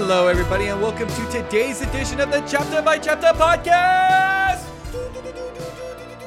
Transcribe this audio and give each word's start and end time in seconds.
Hello, 0.00 0.28
everybody, 0.28 0.66
and 0.66 0.80
welcome 0.80 1.08
to 1.08 1.26
today's 1.30 1.82
edition 1.82 2.20
of 2.20 2.30
the 2.30 2.40
Chapter 2.42 2.80
by 2.82 2.98
Chapter 2.98 3.26
podcast. 3.36 4.64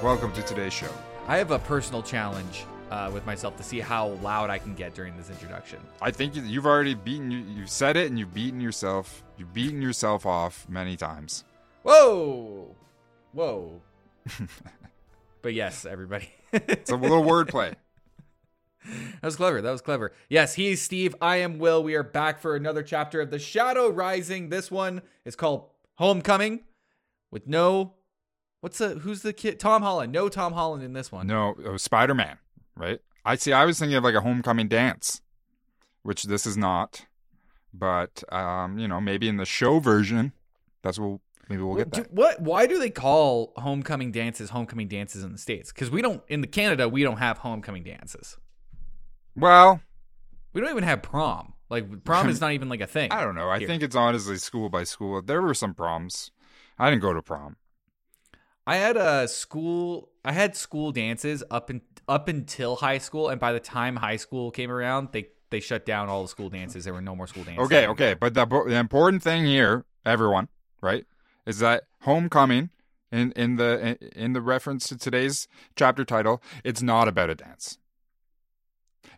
Welcome 0.04 0.34
to 0.34 0.42
today's 0.42 0.74
show. 0.74 0.90
I 1.28 1.38
have 1.38 1.52
a 1.52 1.60
personal 1.60 2.04
challenge 2.04 2.66
uh, 2.92 3.10
with 3.14 3.26
myself 3.26 3.56
to 3.58 3.64
see 3.64 3.80
how 3.80 4.08
loud 4.22 4.50
I 4.50 4.58
can 4.58 4.76
get 4.76 4.94
during 4.94 5.16
this 5.16 5.30
introduction. 5.30 5.80
I 6.02 6.12
think 6.12 6.36
you- 6.36 6.42
you've 6.44 6.66
already 6.66 6.96
beaten 6.96 7.32
you. 7.32 7.40
You've 7.40 7.70
said 7.70 7.96
it, 7.96 8.08
and 8.10 8.20
you've 8.20 8.34
beaten 8.34 8.60
yourself. 8.60 9.24
You've 9.38 9.54
beaten 9.54 9.82
yourself 9.82 10.26
off 10.26 10.68
many 10.68 10.98
times. 10.98 11.46
Whoa, 11.84 12.76
whoa. 13.32 13.82
but 15.42 15.54
yes, 15.54 15.86
everybody. 15.86 16.30
It's 16.52 16.92
a 16.92 16.98
little 16.98 17.24
wordplay. 17.24 17.76
That 18.86 19.24
was 19.24 19.36
clever. 19.36 19.62
That 19.62 19.72
was 19.72 19.82
clever. 19.82 20.12
Yes, 20.30 20.56
he's 20.56 20.82
Steve. 20.82 21.16
I 21.22 21.38
am 21.38 21.60
Will. 21.60 21.84
We 21.84 21.94
are 21.96 22.04
back 22.04 22.40
for 22.40 22.56
another 22.56 22.82
chapter 22.84 23.22
of 23.22 23.30
The 23.30 23.38
Shadow 23.40 23.90
Rising. 23.90 24.50
This 24.50 24.72
one 24.72 25.02
is 25.24 25.36
called 25.36 25.70
Homecoming 25.96 26.62
with 27.30 27.48
no. 27.48 27.94
What's 28.62 28.80
the. 28.80 28.90
Who's 28.90 29.22
the 29.22 29.34
kid? 29.34 29.60
Tom 29.60 29.82
Holland. 29.84 30.12
No 30.12 30.30
Tom 30.30 30.54
Holland 30.54 30.84
in 30.84 30.94
this 30.94 31.12
one. 31.12 31.28
No, 31.28 31.56
Spider 31.78 32.16
Man, 32.16 32.38
right? 32.76 33.00
I 33.24 33.36
see. 33.36 33.54
I 33.54 33.66
was 33.66 33.78
thinking 33.78 33.96
of 33.98 34.04
like 34.04 34.16
a 34.16 34.22
homecoming 34.22 34.68
dance, 34.68 35.22
which 36.04 36.24
this 36.24 36.46
is 36.46 36.58
not. 36.58 37.06
But 37.74 38.24
um, 38.34 38.80
you 38.80 38.88
know, 38.88 39.00
maybe 39.00 39.28
in 39.28 39.38
the 39.38 39.46
show 39.46 39.80
version, 39.80 40.34
that's 40.82 40.98
what 41.00 41.20
maybe 41.50 41.62
we'll 41.62 41.76
get 41.78 41.92
Do- 41.92 42.02
that. 42.02 42.14
what? 42.14 42.42
Why 42.42 42.66
do 42.66 42.80
they 42.80 42.90
call 42.90 43.54
homecoming 43.58 44.12
dances 44.12 44.50
homecoming 44.50 44.88
dances 44.88 45.24
in 45.24 45.32
the 45.32 45.38
states? 45.38 45.72
Because 45.72 45.90
we 45.92 46.02
don't 46.02 46.22
in 46.28 46.42
the 46.42 46.48
Canada 46.48 46.90
we 46.90 47.04
don't 47.04 47.18
have 47.18 47.38
homecoming 47.40 47.84
dances. 47.84 48.38
Well, 49.36 49.82
We 50.54 50.62
don't 50.62 50.70
even 50.72 50.84
have 50.84 51.02
prom. 51.02 51.54
Like 51.70 52.04
prom 52.04 52.30
is 52.30 52.42
not 52.42 52.52
even 52.52 52.70
like 52.70 52.82
a 52.82 52.88
thing. 52.88 53.12
I 53.12 53.24
don't 53.24 53.36
know. 53.36 53.50
I 53.50 53.60
here. 53.60 53.68
think 53.68 53.84
it's 53.84 53.96
honestly 53.96 54.38
school 54.38 54.70
by 54.70 54.84
school. 54.84 55.22
There 55.22 55.42
were 55.42 55.54
some 55.54 55.74
proms. 55.74 56.32
I 56.78 56.90
didn't 56.90 57.02
go 57.02 57.14
to 57.14 57.22
prom. 57.22 57.58
I 58.68 58.78
had 58.78 58.98
a 58.98 59.28
school. 59.28 60.10
I 60.24 60.34
had 60.34 60.56
school 60.56 60.92
dances 60.92 61.44
up 61.50 61.70
in, 61.70 61.82
up 62.08 62.28
until 62.28 62.76
high 62.76 63.00
school, 63.00 63.30
and 63.30 63.40
by 63.40 63.54
the 63.54 63.60
time 63.60 63.96
high 63.96 64.18
school 64.18 64.52
came 64.52 64.70
around, 64.70 65.10
they 65.12 65.30
they 65.50 65.60
shut 65.60 65.86
down 65.86 66.10
all 66.10 66.22
the 66.22 66.28
school 66.28 66.50
dances. 66.50 66.86
There 66.86 66.94
were 66.94 67.02
no 67.02 67.16
more 67.16 67.28
school 67.28 67.44
dances. 67.44 67.66
Okay, 67.66 67.88
okay, 67.88 68.14
but 68.14 68.34
the, 68.34 68.46
the 68.46 68.76
important 68.76 69.24
thing 69.24 69.46
here, 69.46 69.86
everyone, 70.06 70.48
right, 70.82 71.06
is 71.46 71.60
that 71.60 71.84
homecoming 72.02 72.70
in 73.12 73.32
in 73.34 73.56
the 73.56 73.98
in 74.16 74.34
the 74.34 74.42
reference 74.42 74.88
to 74.90 74.98
today's 74.98 75.48
chapter 75.76 76.06
title, 76.06 76.42
it's 76.64 76.82
not 76.82 77.08
about 77.08 77.30
a 77.30 77.36
dance. 77.36 77.78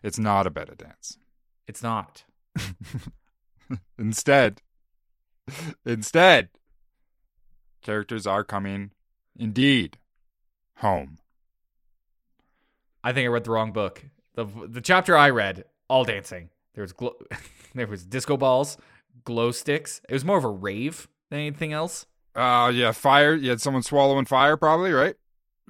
It's 0.02 0.18
not 0.18 0.46
a 0.46 0.50
dance. 0.50 1.18
It's 1.66 1.82
not. 1.82 2.24
Instead, 3.98 4.60
instead, 5.84 6.48
characters 7.82 8.26
are 8.26 8.44
coming, 8.44 8.90
indeed, 9.36 9.98
home. 10.76 11.18
I 13.02 13.12
think 13.12 13.24
I 13.24 13.28
read 13.28 13.44
the 13.44 13.50
wrong 13.50 13.72
book. 13.72 14.04
the 14.34 14.44
The 14.44 14.80
chapter 14.80 15.16
I 15.16 15.30
read, 15.30 15.64
all 15.88 16.04
dancing. 16.04 16.50
There 16.74 16.82
was 16.82 16.92
glow, 16.92 17.14
there 17.74 17.86
was 17.86 18.04
disco 18.04 18.36
balls, 18.36 18.76
glow 19.24 19.50
sticks. 19.50 20.00
It 20.08 20.12
was 20.12 20.24
more 20.24 20.38
of 20.38 20.44
a 20.44 20.48
rave 20.48 21.08
than 21.30 21.40
anything 21.40 21.72
else. 21.72 22.06
Uh, 22.34 22.72
yeah, 22.74 22.92
fire. 22.92 23.34
You 23.34 23.50
had 23.50 23.60
someone 23.60 23.82
swallowing 23.82 24.24
fire, 24.24 24.56
probably, 24.56 24.92
right? 24.92 25.14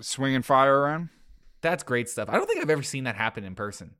Swinging 0.00 0.42
fire 0.42 0.80
around. 0.80 1.10
That's 1.60 1.82
great 1.82 2.08
stuff. 2.08 2.28
I 2.28 2.34
don't 2.34 2.46
think 2.46 2.60
I've 2.60 2.70
ever 2.70 2.82
seen 2.82 3.04
that 3.04 3.16
happen 3.16 3.44
in 3.44 3.54
person. 3.54 3.94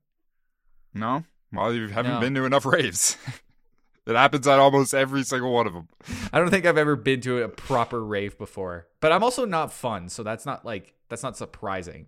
No, 0.95 1.25
well, 1.53 1.75
you 1.75 1.89
haven't 1.89 2.15
No. 2.15 2.21
been 2.21 2.35
to 2.35 2.45
enough 2.45 2.65
raves. 2.65 3.17
it 4.07 4.15
happens 4.17 4.47
at 4.47 4.59
almost 4.59 4.95
every 4.95 5.25
single 5.25 5.53
one 5.53 5.67
of 5.67 5.73
them. 5.73 5.89
I 6.33 6.39
don't 6.39 6.51
think 6.51 6.65
I've 6.67 6.79
ever 6.79 6.97
been 6.97 7.21
to 7.23 7.43
a 7.43 7.49
proper 7.49 8.05
rave 8.05 8.39
before. 8.39 8.87
But 9.01 9.13
I'm 9.13 9.23
also 9.23 9.45
not 9.45 9.73
fun, 9.73 10.09
so 10.09 10.23
that's 10.23 10.47
not 10.47 10.65
like 10.65 10.95
that's 11.09 11.23
not 11.23 11.37
surprising. 11.37 12.07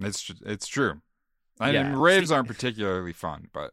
It's 0.00 0.30
it's 0.44 0.66
true. 0.66 1.00
I 1.60 1.70
Yeah, 1.70 1.84
mean, 1.84 1.96
raves 1.98 2.30
aren't 2.32 2.48
particularly 2.48 3.12
fun, 3.12 3.48
but 3.52 3.72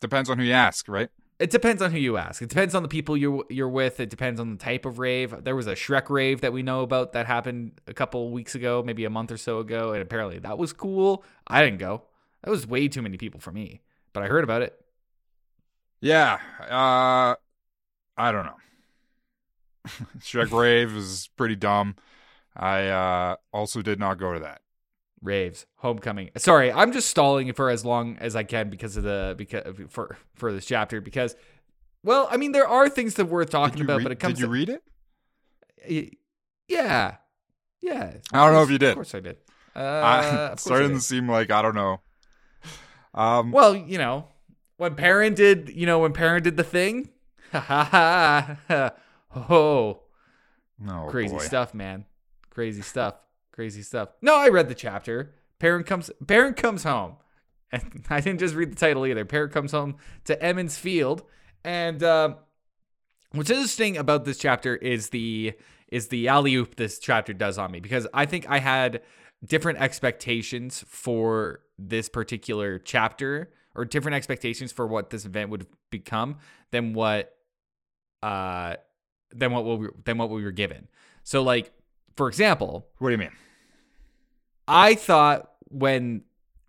depends 0.00 0.28
on 0.28 0.38
who 0.38 0.44
you 0.44 0.52
ask, 0.52 0.88
right? 0.88 1.08
It 1.38 1.48
depends 1.50 1.80
on 1.80 1.90
who 1.92 1.98
you 1.98 2.18
ask. 2.18 2.42
It 2.42 2.50
depends 2.50 2.74
on 2.74 2.82
the 2.82 2.88
people 2.88 3.16
you're 3.16 3.44
you're 3.48 3.68
with. 3.68 3.98
It 4.00 4.10
depends 4.10 4.40
on 4.40 4.50
the 4.50 4.56
type 4.58 4.84
of 4.84 4.98
rave. 4.98 5.34
There 5.44 5.56
was 5.56 5.66
a 5.66 5.74
Shrek 5.74 6.10
rave 6.10 6.40
that 6.42 6.52
we 6.52 6.62
know 6.62 6.82
about 6.82 7.12
that 7.12 7.26
happened 7.26 7.80
a 7.86 7.94
couple 7.94 8.30
weeks 8.30 8.54
ago, 8.54 8.82
maybe 8.84 9.04
a 9.06 9.10
month 9.10 9.30
or 9.32 9.36
so 9.38 9.58
ago, 9.60 9.92
and 9.92 10.02
apparently 10.02 10.38
that 10.40 10.58
was 10.58 10.72
cool. 10.74 11.24
I 11.46 11.62
didn't 11.64 11.78
go. 11.78 12.02
That 12.42 12.50
was 12.50 12.66
way 12.66 12.88
too 12.88 13.02
many 13.02 13.16
people 13.16 13.40
for 13.40 13.52
me, 13.52 13.82
but 14.12 14.22
I 14.22 14.26
heard 14.26 14.44
about 14.44 14.62
it. 14.62 14.74
Yeah. 16.00 16.38
Uh, 16.60 17.34
I 18.16 18.32
don't 18.32 18.46
know. 18.46 18.56
Shrek 20.20 20.50
rave 20.50 20.96
is 20.96 21.28
pretty 21.36 21.56
dumb. 21.56 21.96
I 22.56 22.88
uh, 22.88 23.36
also 23.52 23.82
did 23.82 23.98
not 23.98 24.18
go 24.18 24.34
to 24.34 24.40
that. 24.40 24.60
Raves, 25.22 25.66
homecoming. 25.76 26.30
Sorry, 26.38 26.72
I'm 26.72 26.92
just 26.92 27.08
stalling 27.08 27.52
for 27.52 27.68
as 27.68 27.84
long 27.84 28.16
as 28.18 28.34
I 28.34 28.42
can 28.42 28.70
because 28.70 28.96
of 28.96 29.02
the 29.02 29.34
because 29.36 29.76
for 29.90 30.16
for 30.34 30.50
this 30.50 30.64
chapter 30.64 31.02
because, 31.02 31.36
well, 32.02 32.26
I 32.30 32.38
mean 32.38 32.52
there 32.52 32.66
are 32.66 32.88
things 32.88 33.14
that 33.14 33.26
we're 33.26 33.44
talking 33.44 33.82
about, 33.82 33.98
read, 33.98 34.02
but 34.04 34.12
it 34.12 34.18
comes. 34.18 34.34
did 34.34 34.40
you 34.40 34.46
to- 34.46 34.52
read 34.52 34.68
it? 34.70 36.16
Yeah, 36.68 37.16
yeah. 37.82 38.14
I 38.32 38.44
don't 38.44 38.54
know 38.54 38.62
if 38.62 38.70
you 38.70 38.78
did. 38.78 38.90
Of 38.90 38.94
course 38.94 39.14
I 39.14 39.20
did. 39.20 39.36
Uh, 39.76 39.78
I, 39.78 40.18
of 40.18 40.24
course 40.50 40.52
I 40.52 40.54
starting 40.56 40.92
to 40.94 41.00
seem 41.00 41.28
like 41.28 41.50
I 41.50 41.60
don't 41.60 41.74
know. 41.74 42.00
Um, 43.14 43.50
Well, 43.52 43.74
you 43.74 43.98
know, 43.98 44.28
when 44.76 44.94
Perrin 44.94 45.34
did, 45.34 45.70
you 45.74 45.86
know, 45.86 45.98
when 46.00 46.12
Perrin 46.12 46.42
did 46.42 46.56
the 46.56 46.64
thing, 46.64 47.10
ha 47.52 47.60
ha 47.60 47.84
ha, 47.84 48.56
ha, 48.68 48.90
oh, 49.50 50.02
no, 50.78 51.06
crazy 51.10 51.34
boy. 51.34 51.42
stuff, 51.42 51.74
man, 51.74 52.06
crazy 52.50 52.82
stuff, 52.82 53.14
crazy 53.52 53.82
stuff. 53.82 54.10
No, 54.22 54.36
I 54.36 54.48
read 54.48 54.68
the 54.68 54.74
chapter. 54.74 55.34
Perrin 55.58 55.84
comes, 55.84 56.10
Perrin 56.26 56.54
comes 56.54 56.84
home, 56.84 57.16
and 57.72 58.04
I 58.08 58.20
didn't 58.20 58.40
just 58.40 58.54
read 58.54 58.72
the 58.72 58.76
title 58.76 59.06
either. 59.06 59.24
Perrin 59.24 59.50
comes 59.50 59.72
home 59.72 59.96
to 60.24 60.42
Emond's 60.42 60.78
Field, 60.78 61.22
and 61.64 62.02
uh, 62.02 62.34
what's 63.32 63.50
interesting 63.50 63.96
about 63.96 64.24
this 64.24 64.38
chapter 64.38 64.76
is 64.76 65.10
the 65.10 65.52
is 65.88 66.08
the 66.08 66.28
alley 66.28 66.54
oop 66.54 66.76
this 66.76 66.98
chapter 67.00 67.32
does 67.32 67.58
on 67.58 67.72
me 67.72 67.80
because 67.80 68.06
I 68.14 68.24
think 68.24 68.46
I 68.48 68.60
had 68.60 69.02
different 69.44 69.80
expectations 69.80 70.84
for 70.86 71.60
this 71.88 72.08
particular 72.08 72.78
chapter 72.78 73.50
or 73.74 73.84
different 73.84 74.14
expectations 74.14 74.72
for 74.72 74.86
what 74.86 75.10
this 75.10 75.24
event 75.24 75.50
would 75.50 75.66
become 75.90 76.38
than 76.70 76.92
what 76.92 77.36
uh 78.22 78.76
than 79.34 79.52
what 79.52 79.64
we 79.64 79.88
than 80.04 80.18
what 80.18 80.30
we 80.30 80.42
were 80.42 80.50
given. 80.50 80.88
So 81.22 81.42
like 81.42 81.72
for 82.16 82.28
example, 82.28 82.86
What 82.98 83.08
do 83.08 83.12
you 83.12 83.18
mean? 83.18 83.32
I 84.68 84.94
thought 84.94 85.50
when 85.68 86.22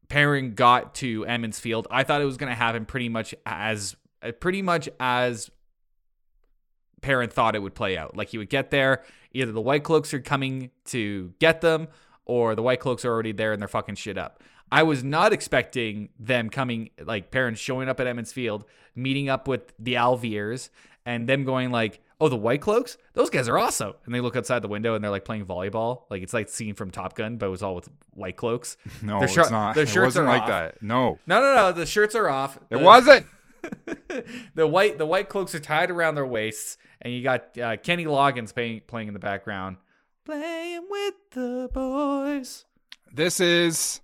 Perrin 0.08 0.54
got 0.54 0.96
to 0.96 1.26
Emond's 1.26 1.60
Field, 1.60 1.88
I 1.92 2.04
thought 2.04 2.22
it 2.22 2.26
was 2.26 2.38
going 2.38 2.50
to 2.52 2.56
happen 2.56 2.86
pretty 2.86 3.10
much 3.10 3.36
as 3.46 3.96
pretty 4.40 4.62
much 4.62 4.88
as 5.00 5.50
Perrin 7.02 7.30
thought 7.30 7.56
it 7.56 7.60
would 7.60 7.76
play 7.76 7.98
out. 7.98 8.16
Like 8.16 8.30
he 8.30 8.38
would 8.38 8.50
get 8.50 8.72
there, 8.72 9.04
either 9.34 9.52
the 9.52 9.62
White 9.62 9.84
Cloaks 9.84 10.14
are 10.14 10.20
coming 10.20 10.72
to 10.86 11.34
get 11.40 11.62
them, 11.62 11.88
or 12.26 12.56
the 12.56 12.62
White 12.64 12.80
Cloaks 12.80 13.04
are 13.06 13.10
already 13.12 13.32
there 13.32 13.52
and 13.54 13.62
they're 13.62 13.68
fucking 13.68 13.96
shit 13.96 14.18
up. 14.18 14.42
I 14.72 14.84
was 14.84 15.04
not 15.04 15.34
expecting 15.34 16.10
them 16.20 16.50
coming, 16.50 16.92
like 17.04 17.30
parents 17.32 17.60
showing 17.60 17.90
up 17.90 18.00
at 18.00 18.08
Emond's 18.08 18.32
Field, 18.32 18.64
meeting 18.96 19.28
up 19.28 19.48
with 19.48 19.74
the 19.78 19.96
al'Veres, 19.98 20.70
and 21.06 21.28
them 21.28 21.44
going 21.44 21.72
like, 21.72 22.00
"Oh, 22.22 22.30
the 22.30 22.38
White 22.38 22.62
Cloaks, 22.62 22.98
those 23.14 23.30
guys 23.30 23.50
are 23.50 23.58
awesome." 23.58 23.94
And 24.06 24.16
they 24.16 24.22
look 24.22 24.38
outside 24.38 24.62
the 24.62 24.70
window 24.70 24.96
and 24.96 25.04
they're 25.04 25.12
like 25.12 25.26
playing 25.26 25.46
volleyball, 25.46 26.04
like 26.10 26.22
it's 26.24 26.34
like 26.34 26.48
scene 26.48 26.74
from 26.76 26.90
Top 26.90 27.16
Gun, 27.16 27.36
but 27.36 27.48
it 27.48 27.50
was 27.50 27.62
all 27.64 27.76
with 27.76 27.90
White 28.14 28.38
Cloaks. 28.38 28.78
No, 29.02 29.16
Their 29.20 29.24
it's 29.26 29.34
shir- 29.34 29.50
not. 29.50 29.76
their 29.76 29.84
it 29.84 29.90
shirts 29.90 30.16
wasn't 30.16 30.28
are 30.28 30.32
like 30.34 30.44
off. 30.44 30.48
that. 30.50 30.82
No, 30.82 31.20
No, 31.28 31.42
no, 31.42 31.56
no. 31.56 31.72
The 31.74 31.86
shirts 31.86 32.16
are 32.16 32.30
off. 32.30 32.56
it 32.70 32.78
The- 32.78 32.80
wasn't. 32.80 33.26
the 34.56 34.66
white 34.68 34.98
the 34.98 35.06
white 35.06 35.30
cloaks 35.30 35.54
are 35.54 35.60
tied 35.60 35.92
around 35.92 36.16
their 36.16 36.26
waists, 36.26 36.78
and 37.02 37.14
you 37.14 37.22
got 37.24 37.58
uh, 37.58 37.78
Kenny 37.78 38.06
Loggins 38.06 38.54
playing 38.54 38.82
playing 38.88 39.08
in 39.10 39.14
the 39.14 39.20
background, 39.20 39.78
playing 40.26 40.88
with 40.90 41.14
the 41.32 41.70
boys. 41.74 42.66
This 43.12 43.40
is 43.40 44.02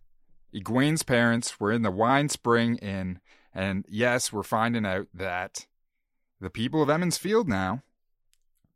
Egwene's 0.53 1.03
parents. 1.03 1.59
We're 1.59 1.71
in 1.71 1.81
the 1.81 1.91
Wine 1.91 2.29
Spring 2.29 2.77
Inn, 2.77 3.19
and 3.53 3.85
yes, 3.87 4.31
we're 4.33 4.43
finding 4.43 4.85
out 4.85 5.07
that 5.13 5.65
the 6.39 6.49
people 6.49 6.81
of 6.81 6.89
Emond's 6.89 7.17
Field 7.17 7.47
now 7.47 7.83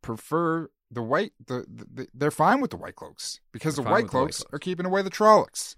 prefer 0.01 0.69
the 0.89 1.01
white. 1.01 1.33
The, 1.45 1.65
the, 1.67 2.07
they're 2.13 2.31
fine 2.31 2.61
with 2.61 2.71
the 2.71 2.77
White 2.77 2.95
Cloaks 2.95 3.39
because 3.51 3.75
the 3.75 3.81
White 3.81 4.03
with 4.03 4.11
the 4.11 4.17
White 4.17 4.21
Cloaks 4.21 4.37
Cloaks. 4.39 4.53
are 4.53 4.59
keeping 4.59 4.85
away 4.85 5.01
the 5.01 5.09
Trollocs. 5.11 5.75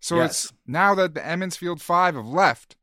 So 0.00 0.16
Yes. 0.16 0.44
it's 0.46 0.52
now 0.66 0.94
that 0.94 1.14
the 1.14 1.26
Emond's 1.26 1.56
Field 1.56 1.80
Five 1.80 2.14
have 2.14 2.26
left. 2.26 2.76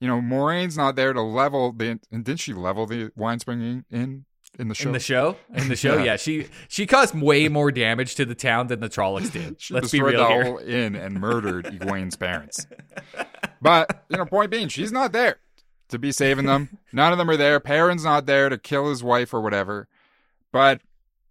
You 0.00 0.08
know, 0.08 0.20
Moiraine's 0.20 0.76
not 0.76 0.96
there 0.96 1.12
to 1.12 1.22
level 1.22 1.72
the. 1.72 2.00
And 2.10 2.24
didn't 2.24 2.40
she 2.40 2.52
level 2.52 2.86
the 2.86 3.12
Wine 3.16 3.38
Spring 3.38 3.60
Inn 3.62 3.84
in 3.90 4.24
in 4.58 4.68
the 4.68 4.74
show? 4.74 4.88
In 4.88 4.92
the 4.92 5.00
show, 5.00 5.36
in 5.54 5.68
the 5.68 5.76
show, 5.76 5.96
Yeah. 5.98 6.04
yeah, 6.04 6.16
she 6.16 6.46
she 6.68 6.86
caused 6.86 7.14
way 7.18 7.48
more 7.48 7.70
damage 7.72 8.14
to 8.16 8.24
the 8.24 8.34
town 8.34 8.66
than 8.68 8.80
the 8.80 8.88
Trollocs 8.88 9.32
did. 9.32 9.56
She 9.60 9.74
Let's 9.74 9.90
be 9.90 9.98
destroyed 9.98 10.14
real 10.14 10.28
the 10.28 10.34
here. 10.34 10.44
whole 10.44 10.58
inn 10.58 10.94
and 10.94 11.20
murdered 11.20 11.64
Egwene's 11.72 12.16
parents. 12.16 12.66
But 13.60 14.04
you 14.08 14.16
know, 14.16 14.26
point 14.26 14.50
being, 14.50 14.68
she's 14.68 14.92
not 14.92 15.12
there 15.12 15.36
to 15.88 15.98
be 15.98 16.12
saving 16.12 16.46
them. 16.46 16.78
None 16.92 17.12
of 17.12 17.18
them 17.18 17.30
are 17.30 17.36
there. 17.36 17.60
Perrin's 17.60 18.04
not 18.04 18.26
there 18.26 18.48
to 18.48 18.58
kill 18.58 18.88
his 18.90 19.02
wife 19.02 19.32
or 19.34 19.40
whatever. 19.40 19.88
But 20.52 20.80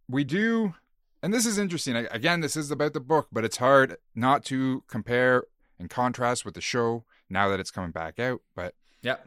we 0.07 0.23
do, 0.23 0.73
and 1.21 1.33
this 1.33 1.45
is 1.45 1.57
interesting. 1.57 1.95
Again, 1.95 2.41
this 2.41 2.55
is 2.57 2.71
about 2.71 2.93
the 2.93 2.99
book, 2.99 3.27
but 3.31 3.43
it's 3.45 3.57
hard 3.57 3.97
not 4.15 4.43
to 4.45 4.83
compare 4.87 5.43
and 5.79 5.89
contrast 5.89 6.45
with 6.45 6.53
the 6.55 6.61
show 6.61 7.05
now 7.29 7.49
that 7.49 7.59
it's 7.59 7.71
coming 7.71 7.91
back 7.91 8.19
out. 8.19 8.41
But 8.55 8.73
yeah, 9.01 9.17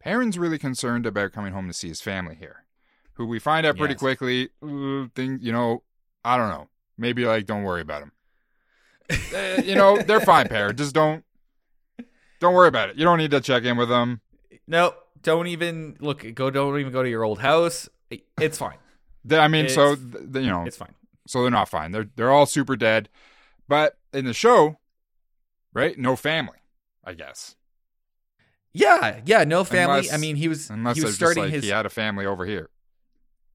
Perrin's 0.00 0.38
really 0.38 0.58
concerned 0.58 1.06
about 1.06 1.32
coming 1.32 1.52
home 1.52 1.68
to 1.68 1.74
see 1.74 1.88
his 1.88 2.00
family 2.00 2.34
here, 2.36 2.64
who 3.20 3.26
we 3.26 3.38
find 3.38 3.66
out 3.66 3.76
pretty 3.76 3.92
Yes. 3.92 3.98
quickly. 4.00 4.48
Uh, 4.62 5.06
thing, 5.14 5.38
you 5.42 5.52
know, 5.52 5.82
I 6.24 6.38
don't 6.38 6.48
know. 6.48 6.68
Maybe 6.96 7.26
like, 7.26 7.44
don't 7.44 7.64
worry 7.64 7.82
about 7.82 8.00
them. 8.00 8.12
Uh, 9.34 9.60
you 9.64 9.74
know, 9.74 9.98
they're 10.00 10.20
fine, 10.22 10.48
pair. 10.48 10.72
Just 10.72 10.94
don't, 10.94 11.22
don't 12.40 12.54
worry 12.54 12.68
about 12.68 12.88
it. 12.88 12.96
You 12.96 13.04
don't 13.04 13.18
need 13.18 13.30
to 13.32 13.42
check 13.42 13.64
in 13.64 13.76
with 13.76 13.90
them. 13.90 14.22
No, 14.66 14.94
don't 15.22 15.48
even 15.48 15.98
look. 16.00 16.24
Go. 16.34 16.48
Don't 16.50 16.80
even 16.80 16.92
go 16.92 17.02
to 17.02 17.10
your 17.10 17.22
old 17.24 17.40
house. 17.40 17.90
It's 18.40 18.56
fine. 18.56 18.78
I 19.30 19.48
mean, 19.48 19.68
so 19.68 19.92
It's- 19.92 19.98
th- 20.12 20.32
th- 20.32 20.44
you 20.46 20.50
know, 20.50 20.64
It's 20.64 20.78
fine. 20.78 20.94
so 21.26 21.42
they're 21.42 21.50
not 21.50 21.68
fine. 21.68 21.92
They're 21.92 22.08
they're 22.16 22.30
all 22.30 22.46
super 22.46 22.74
dead. 22.74 23.10
But 23.68 23.98
in 24.14 24.24
the 24.24 24.32
show, 24.32 24.78
right? 25.74 25.98
No 25.98 26.16
family, 26.16 26.56
I 27.04 27.12
guess. 27.12 27.54
Yeah, 28.72 29.20
yeah. 29.26 29.44
No 29.44 29.62
family. 29.64 29.98
Unless- 29.98 30.12
I 30.14 30.16
mean, 30.16 30.36
he 30.36 30.48
was 30.48 30.70
Unless 30.70 30.96
he 30.96 31.04
was 31.04 31.14
starting 31.16 31.42
like 31.44 31.52
his. 31.52 31.64
he 31.64 31.70
had 31.70 31.84
a 31.84 31.90
family 31.90 32.24
over 32.24 32.46
here. 32.46 32.70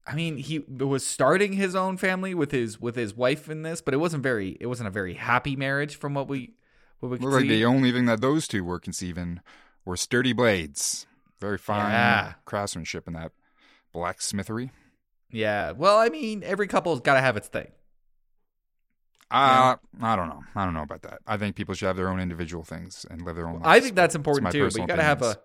I 0.06 0.14
mean, 0.14 0.36
he 0.36 0.60
was 0.60 1.04
starting 1.04 1.54
his 1.54 1.74
own 1.74 1.96
family 1.96 2.32
with 2.34 2.52
his 2.52 2.80
with 2.80 2.94
his 2.94 3.14
wife 3.14 3.48
in 3.50 3.62
this, 3.62 3.80
but 3.80 3.92
it 3.92 3.96
wasn't 3.96 4.22
very. 4.22 4.56
It 4.60 4.66
wasn't 4.66 4.86
a 4.86 4.92
very 4.92 5.14
happy 5.14 5.56
marriage 5.56 5.96
from 5.96 6.14
what 6.14 6.28
we 6.28 6.54
what 7.00 7.10
we 7.10 7.18
could 7.18 7.26
like 7.28 7.42
see. 7.42 7.48
the 7.48 7.64
only 7.64 7.90
thing 7.92 8.06
that 8.06 8.20
those 8.20 8.46
two 8.46 8.62
were 8.64 8.78
conceiving 8.78 9.40
were 9.84 9.96
sturdy 9.96 10.32
blades. 10.32 11.06
Very 11.40 11.58
fine 11.58 11.90
Yeah. 11.90 12.34
craftsmanship 12.44 13.06
in 13.08 13.14
that 13.14 13.32
blacksmithery. 13.94 14.70
yeah. 15.30 15.72
Well, 15.72 15.98
I 15.98 16.08
mean, 16.08 16.42
every 16.44 16.66
couple's 16.68 17.00
got 17.00 17.14
to 17.14 17.20
have 17.20 17.36
its 17.36 17.48
thing. 17.48 17.68
Uh, 19.28 19.74
I 20.00 20.14
don't 20.16 20.28
know. 20.28 20.44
I 20.54 20.64
don't 20.64 20.74
know 20.74 20.82
about 20.82 21.02
that. 21.02 21.18
I 21.26 21.36
think 21.36 21.56
people 21.56 21.74
should 21.74 21.86
have 21.86 21.96
their 21.96 22.08
own 22.08 22.20
individual 22.20 22.62
things 22.62 23.04
and 23.10 23.22
live 23.22 23.34
their 23.34 23.48
own 23.48 23.54
lives. 23.54 23.66
I 23.66 23.80
think 23.80 23.96
that's 23.96 24.14
important 24.14 24.52
too. 24.52 24.64
But 24.64 24.76
you 24.76 24.86
gotta 24.86 25.02
have 25.02 25.20
a 25.22 25.36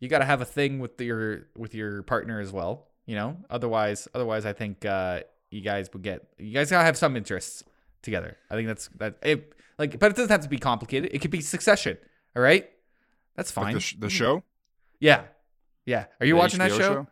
you 0.00 0.08
gotta 0.08 0.24
have 0.24 0.40
a 0.40 0.44
thing 0.44 0.80
with 0.80 1.00
your 1.00 1.46
with 1.56 1.72
your 1.74 2.02
partner 2.02 2.40
as 2.40 2.50
well. 2.50 2.88
You 3.06 3.16
know, 3.16 3.36
otherwise 3.50 4.06
otherwise 4.14 4.46
I 4.46 4.52
think 4.52 4.84
uh, 4.84 5.20
you 5.50 5.60
guys 5.62 5.88
would 5.92 6.02
get 6.02 6.22
you 6.38 6.52
guys 6.52 6.70
gotta 6.70 6.84
have 6.84 6.96
some 6.96 7.16
interests 7.16 7.64
together. 8.02 8.36
I 8.50 8.54
think 8.54 8.68
that's 8.68 8.88
that. 8.98 9.16
It, 9.22 9.52
like, 9.78 9.98
but 9.98 10.10
it 10.12 10.16
doesn't 10.16 10.30
have 10.30 10.42
to 10.42 10.48
be 10.48 10.58
complicated. 10.58 11.10
It 11.12 11.20
could 11.20 11.30
be 11.30 11.40
Succession. 11.40 11.96
All 12.36 12.42
right, 12.42 12.68
that's 13.36 13.56
Like 13.56 13.64
fine. 13.64 13.74
the, 13.74 13.80
sh- 13.80 13.96
the 13.98 14.10
show. 14.10 14.44
yeah, 15.00 15.22
yeah. 15.86 16.04
Are 16.20 16.26
you 16.26 16.34
The 16.34 16.38
watching 16.38 16.58
that 16.60 16.70
HBO 16.70 16.78
show? 16.78 17.06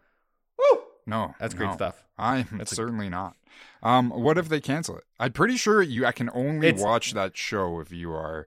Woo! 0.59 0.81
No, 1.07 1.35
That's 1.41 1.55
great 1.55 1.69
no. 1.71 1.75
stuff. 1.75 2.05
I'm 2.19 2.47
That's 2.53 2.71
a- 2.73 2.75
certainly 2.77 3.09
not. 3.09 3.35
Um, 3.83 4.11
what 4.11 4.39
if 4.39 4.49
they 4.49 4.61
cancel 4.61 4.97
it? 4.99 5.05
I'm 5.19 5.33
pretty 5.33 5.57
sure 5.57 5.83
you. 5.83 6.05
I 6.07 6.13
can 6.13 6.31
only 6.33 6.69
It's- 6.69 6.83
watch 6.83 7.13
that 7.15 7.37
show 7.37 7.81
if 7.81 7.91
you 7.93 8.13
are 8.13 8.47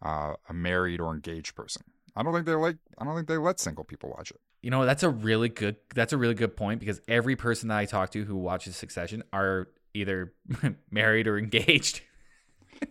uh, 0.00 0.34
a 0.48 0.54
married 0.54 1.00
or 1.00 1.12
engaged 1.12 1.54
person. 1.54 1.82
I 2.16 2.22
don't 2.22 2.32
think 2.32 2.46
they 2.46 2.54
like. 2.54 2.76
I 2.98 3.04
don't 3.04 3.14
think 3.14 3.28
they 3.28 3.36
let 3.36 3.60
single 3.60 3.84
people 3.84 4.10
watch 4.10 4.30
it. 4.30 4.40
You 4.62 4.70
know, 4.70 4.86
that's 4.86 5.02
a 5.02 5.10
really 5.10 5.48
good 5.48 5.76
that's 5.94 6.12
a 6.12 6.16
really 6.16 6.34
good 6.34 6.56
point 6.56 6.80
because 6.80 7.00
every 7.06 7.36
person 7.36 7.68
that 7.68 7.78
I 7.78 7.84
talk 7.84 8.10
to 8.12 8.24
who 8.24 8.36
watches 8.36 8.76
Succession 8.76 9.22
are 9.32 9.68
either 9.94 10.32
married 10.90 11.26
or 11.26 11.38
engaged. 11.38 12.00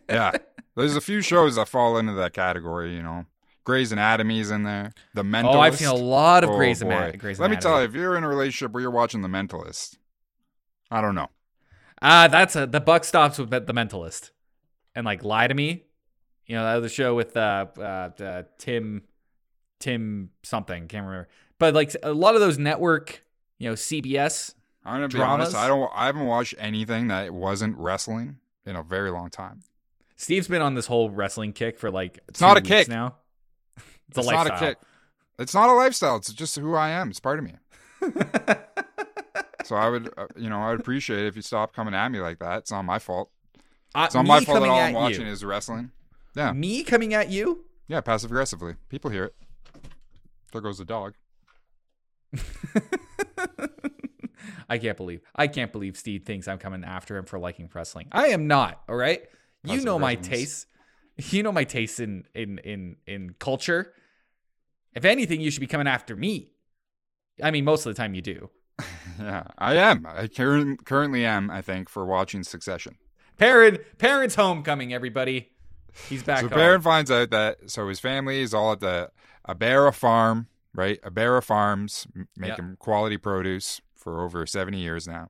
Yeah, 0.09 0.31
there's 0.75 0.95
a 0.95 1.01
few 1.01 1.21
shows 1.21 1.57
that 1.57 1.67
fall 1.67 1.99
into 1.99 2.13
that 2.13 2.33
category. 2.33 2.95
You 2.95 3.03
know, 3.03 3.27
Grey's 3.65 3.91
Anatomy's 3.91 4.49
in 4.49 4.63
there. 4.63 4.93
The 5.13 5.21
Mentalist. 5.21 5.55
Oh, 5.55 5.59
I've 5.59 5.77
seen 5.77 5.89
a 5.89 5.93
lot 5.93 6.43
of 6.43 6.49
Oh, 6.49 6.55
Grey's. 6.55 6.81
Ana- 6.81 7.15
Grey's 7.17 7.39
Let 7.39 7.51
me 7.51 7.57
tell 7.57 7.79
you, 7.79 7.85
if 7.85 7.93
you're 7.93 8.15
in 8.15 8.23
a 8.23 8.27
relationship 8.27 8.71
where 8.71 8.81
you're 8.81 8.89
watching 8.89 9.21
The 9.21 9.27
Mentalist, 9.27 9.97
I 10.89 11.01
don't 11.01 11.13
know. 11.13 11.29
Ah, 12.01 12.27
that's 12.27 12.55
a 12.55 12.65
the 12.65 12.79
buck 12.79 13.03
stops 13.03 13.37
with 13.37 13.49
the 13.51 13.73
Mentalist, 13.73 14.31
and 14.95 15.05
like 15.05 15.23
lie 15.23 15.47
to 15.47 15.53
me. 15.53 15.83
You 16.45 16.55
know 16.55 16.63
that 16.63 16.77
other 16.77 16.89
show 16.89 17.15
with 17.15 17.35
uh, 17.37 17.67
uh, 17.77 17.81
uh 17.81 18.43
Tim, 18.57 19.03
Tim 19.79 20.29
something 20.43 20.87
can't 20.87 21.05
remember. 21.05 21.27
But 21.59 21.73
like 21.73 21.95
a 22.03 22.11
lot 22.13 22.35
of 22.35 22.41
those 22.41 22.57
network, 22.57 23.23
you 23.57 23.69
know, 23.69 23.75
CBS. 23.75 24.53
I'm 24.83 24.95
gonna 24.95 25.07
be 25.07 25.13
Dramas? 25.15 25.47
honest. 25.53 25.55
I 25.55 25.67
don't. 25.67 25.91
I 25.95 26.05
haven't 26.07 26.25
watched 26.25 26.55
anything 26.57 27.07
that 27.07 27.33
wasn't 27.33 27.77
wrestling 27.77 28.37
in 28.65 28.75
a 28.75 28.83
very 28.83 29.11
long 29.11 29.29
time. 29.29 29.61
Steve's 30.15 30.47
been 30.47 30.61
on 30.61 30.75
this 30.75 30.87
whole 30.87 31.09
wrestling 31.09 31.53
kick 31.53 31.77
for 31.79 31.91
like 31.91 32.19
It's 32.29 32.39
not 32.41 32.57
a 32.57 32.59
weeks 32.59 32.67
kick. 32.69 32.87
now. 32.87 33.15
It's, 33.77 33.85
It's 34.09 34.17
a 34.27 34.31
not 34.31 34.45
lifestyle. 34.47 34.57
a 34.57 34.59
kick. 34.71 34.77
It's 35.39 35.53
not 35.53 35.69
a 35.69 35.73
lifestyle. 35.73 36.15
It's 36.17 36.31
just 36.31 36.55
who 36.57 36.75
I 36.75 36.89
am. 36.89 37.09
It's 37.09 37.19
part 37.19 37.39
of 37.39 37.45
me. 37.45 37.53
So 39.65 39.75
I 39.75 39.89
would, 39.89 40.13
uh, 40.15 40.27
you 40.37 40.47
know, 40.47 40.59
I 40.61 40.69
would 40.69 40.79
appreciate 40.79 41.21
it 41.21 41.25
if 41.27 41.35
you 41.35 41.41
stop 41.41 41.73
coming 41.73 41.95
at 41.95 42.09
me 42.11 42.19
like 42.19 42.37
that. 42.37 42.59
It's 42.59 42.71
not 42.71 42.83
my 42.83 42.99
fault. 42.99 43.31
Uh, 43.95 44.03
It's 44.05 44.13
not 44.13 44.23
my 44.27 44.39
fault 44.39 44.61
that 44.61 44.69
all 44.69 44.77
I'm 44.79 44.93
watching 44.93 45.25
you. 45.25 45.31
is 45.31 45.43
wrestling. 45.43 45.89
Yeah, 46.35 46.51
Me 46.51 46.83
coming 46.83 47.15
at 47.15 47.29
you. 47.31 47.65
yeah, 47.87 47.99
passive 48.01 48.29
aggressively. 48.29 48.75
People 48.89 49.09
hear 49.09 49.23
it. 49.25 49.35
There 50.55 50.61
goes 50.61 50.77
the 50.77 50.85
dog. 50.85 51.15
I 54.69 54.77
can't 54.77 54.95
believe 54.95 55.19
I 55.35 55.47
can't 55.47 55.73
believe 55.73 55.97
Steve 55.97 56.23
thinks 56.23 56.47
I'm 56.47 56.59
coming 56.59 56.85
after 56.85 57.17
him 57.17 57.25
for 57.25 57.37
liking 57.37 57.69
wrestling. 57.73 58.07
I 58.13 58.27
am 58.27 58.47
not. 58.47 58.81
All 58.87 58.95
right, 58.95 59.21
you 59.65 59.81
know 59.81 59.99
my 59.99 60.15
tastes. 60.15 60.65
You 61.17 61.43
know 61.43 61.51
my 61.51 61.65
tastes 61.65 61.99
in 61.99 62.23
in 62.33 62.59
in 62.59 62.95
in 63.05 63.35
culture. 63.37 63.91
If 64.93 65.03
anything, 65.03 65.41
you 65.41 65.51
should 65.51 65.59
be 65.59 65.67
coming 65.67 65.87
after 65.87 66.15
me. 66.15 66.53
I 67.43 67.51
mean, 67.51 67.65
most 67.65 67.85
of 67.85 67.93
the 67.93 67.97
time 68.01 68.13
you 68.13 68.21
do. 68.21 68.49
Yeah, 69.19 69.43
I 69.57 69.75
am. 69.75 70.05
I 70.05 70.27
curr- 70.27 70.77
currently 70.85 71.25
am. 71.25 71.51
I 71.51 71.61
think 71.61 71.89
for 71.89 72.05
watching 72.05 72.43
Succession. 72.43 72.95
Perrin, 73.37 73.79
Perrin's 73.97 74.35
homecoming. 74.35 74.93
Everybody, 74.93 75.49
he's 76.07 76.23
back. 76.23 76.39
so 76.39 76.47
home. 76.47 76.57
Perrin 76.57 76.81
finds 76.81 77.11
out 77.11 77.31
that 77.31 77.69
so 77.69 77.89
his 77.89 77.99
family 77.99 78.39
is 78.39 78.53
all 78.53 78.71
at 78.71 78.79
the 78.79 79.11
Aybara 79.47 79.93
farm, 79.93 80.47
right? 80.73 80.99
Aybara 81.03 81.41
Farms 81.43 82.07
making 82.35 82.77
quality 82.79 83.17
produce 83.17 83.81
for 83.95 84.23
over 84.23 84.45
seventy 84.45 84.79
years 84.79 85.07
now. 85.07 85.29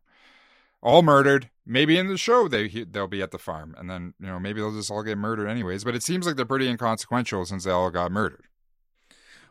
All 0.81 1.01
murdered. 1.01 1.50
Maybe 1.65 1.98
in 1.98 2.07
the 2.07 2.17
show 2.17 2.48
they 2.48 2.67
they'll 2.67 3.07
be 3.07 3.22
at 3.22 3.31
the 3.31 3.39
farm, 3.39 3.75
and 3.77 3.89
then 3.89 4.13
you 4.19 4.27
know 4.27 4.39
maybe 4.39 4.62
they'll 4.62 4.72
just 4.72 4.91
all 4.91 5.03
get 5.03 5.17
murdered 5.17 5.48
anyways. 5.48 5.84
But 5.84 5.95
it 5.95 6.03
seems 6.03 6.25
like 6.25 6.36
they're 6.36 6.45
pretty 6.45 6.67
inconsequential 6.67 7.45
since 7.45 7.63
they 7.63 7.72
all 7.72 7.89
got 7.89 8.12
murdered. 8.12 8.45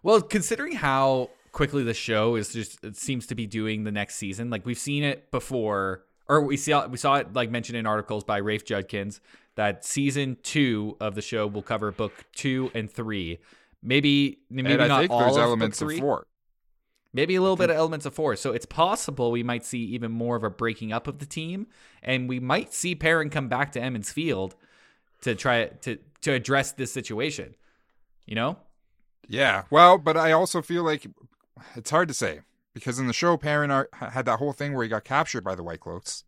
Well, 0.02 0.20
considering 0.20 0.72
how 0.72 1.30
quickly 1.50 1.82
the 1.82 1.94
show 1.94 2.36
is 2.36 2.52
just 2.52 2.84
it 2.84 2.96
seems 2.96 3.26
to 3.28 3.34
be 3.34 3.46
doing 3.46 3.84
the 3.84 3.92
next 3.92 4.16
season, 4.16 4.50
like 4.50 4.66
we've 4.66 4.78
seen 4.78 5.02
it 5.02 5.30
before, 5.30 6.04
or 6.28 6.42
we 6.42 6.56
saw 6.56 6.86
we 6.86 6.98
saw 6.98 7.16
it 7.16 7.32
like 7.32 7.50
mentioned 7.50 7.78
in 7.78 7.86
articles 7.86 8.22
by 8.22 8.36
Rafe 8.36 8.64
Judkins 8.64 9.20
that 9.56 9.84
season 9.84 10.36
two 10.42 10.96
of 11.00 11.14
the 11.14 11.22
show 11.22 11.46
will 11.46 11.62
cover 11.62 11.90
book 11.90 12.12
two 12.34 12.70
and 12.74 12.90
three. 12.90 13.38
Maybe 13.84 14.38
maybe 14.48 14.72
and 14.72 14.82
I 14.82 14.88
not 14.88 15.00
think 15.00 15.12
all 15.12 15.20
there's 15.20 15.36
of 15.36 15.42
elements 15.42 15.82
of 15.82 15.92
four. 15.98 16.26
Maybe 17.12 17.36
a 17.36 17.40
little 17.40 17.56
bit 17.56 17.70
of 17.70 17.76
elements 17.76 18.06
of 18.06 18.14
four. 18.14 18.34
So 18.34 18.50
it's 18.52 18.66
possible 18.66 19.30
we 19.30 19.44
might 19.44 19.64
see 19.64 19.84
even 19.84 20.10
more 20.10 20.34
of 20.34 20.42
a 20.42 20.50
breaking 20.50 20.92
up 20.92 21.06
of 21.06 21.20
the 21.20 21.26
team, 21.26 21.68
and 22.02 22.28
we 22.28 22.40
might 22.40 22.72
see 22.72 22.96
Perrin 22.96 23.30
come 23.30 23.48
back 23.48 23.70
to 23.72 23.80
Emond's 23.80 24.10
Field 24.10 24.56
to 25.20 25.34
try 25.34 25.66
to 25.66 25.98
to 26.22 26.32
address 26.32 26.72
this 26.72 26.92
situation. 26.92 27.54
You 28.26 28.34
know, 28.34 28.56
Yeah, 29.28 29.64
well, 29.70 29.98
but 29.98 30.16
I 30.16 30.32
also 30.32 30.62
feel 30.62 30.82
like 30.82 31.06
it's 31.76 31.90
hard 31.90 32.08
to 32.08 32.14
say 32.14 32.40
because 32.72 32.98
in 32.98 33.06
the 33.06 33.12
show, 33.12 33.36
Perrin 33.36 33.70
had 33.92 34.24
that 34.24 34.38
whole 34.38 34.52
thing 34.54 34.72
where 34.72 34.82
he 34.82 34.88
got 34.88 35.04
captured 35.04 35.44
by 35.44 35.54
the 35.54 35.62
White 35.62 35.80
Cloaks, 35.80 36.24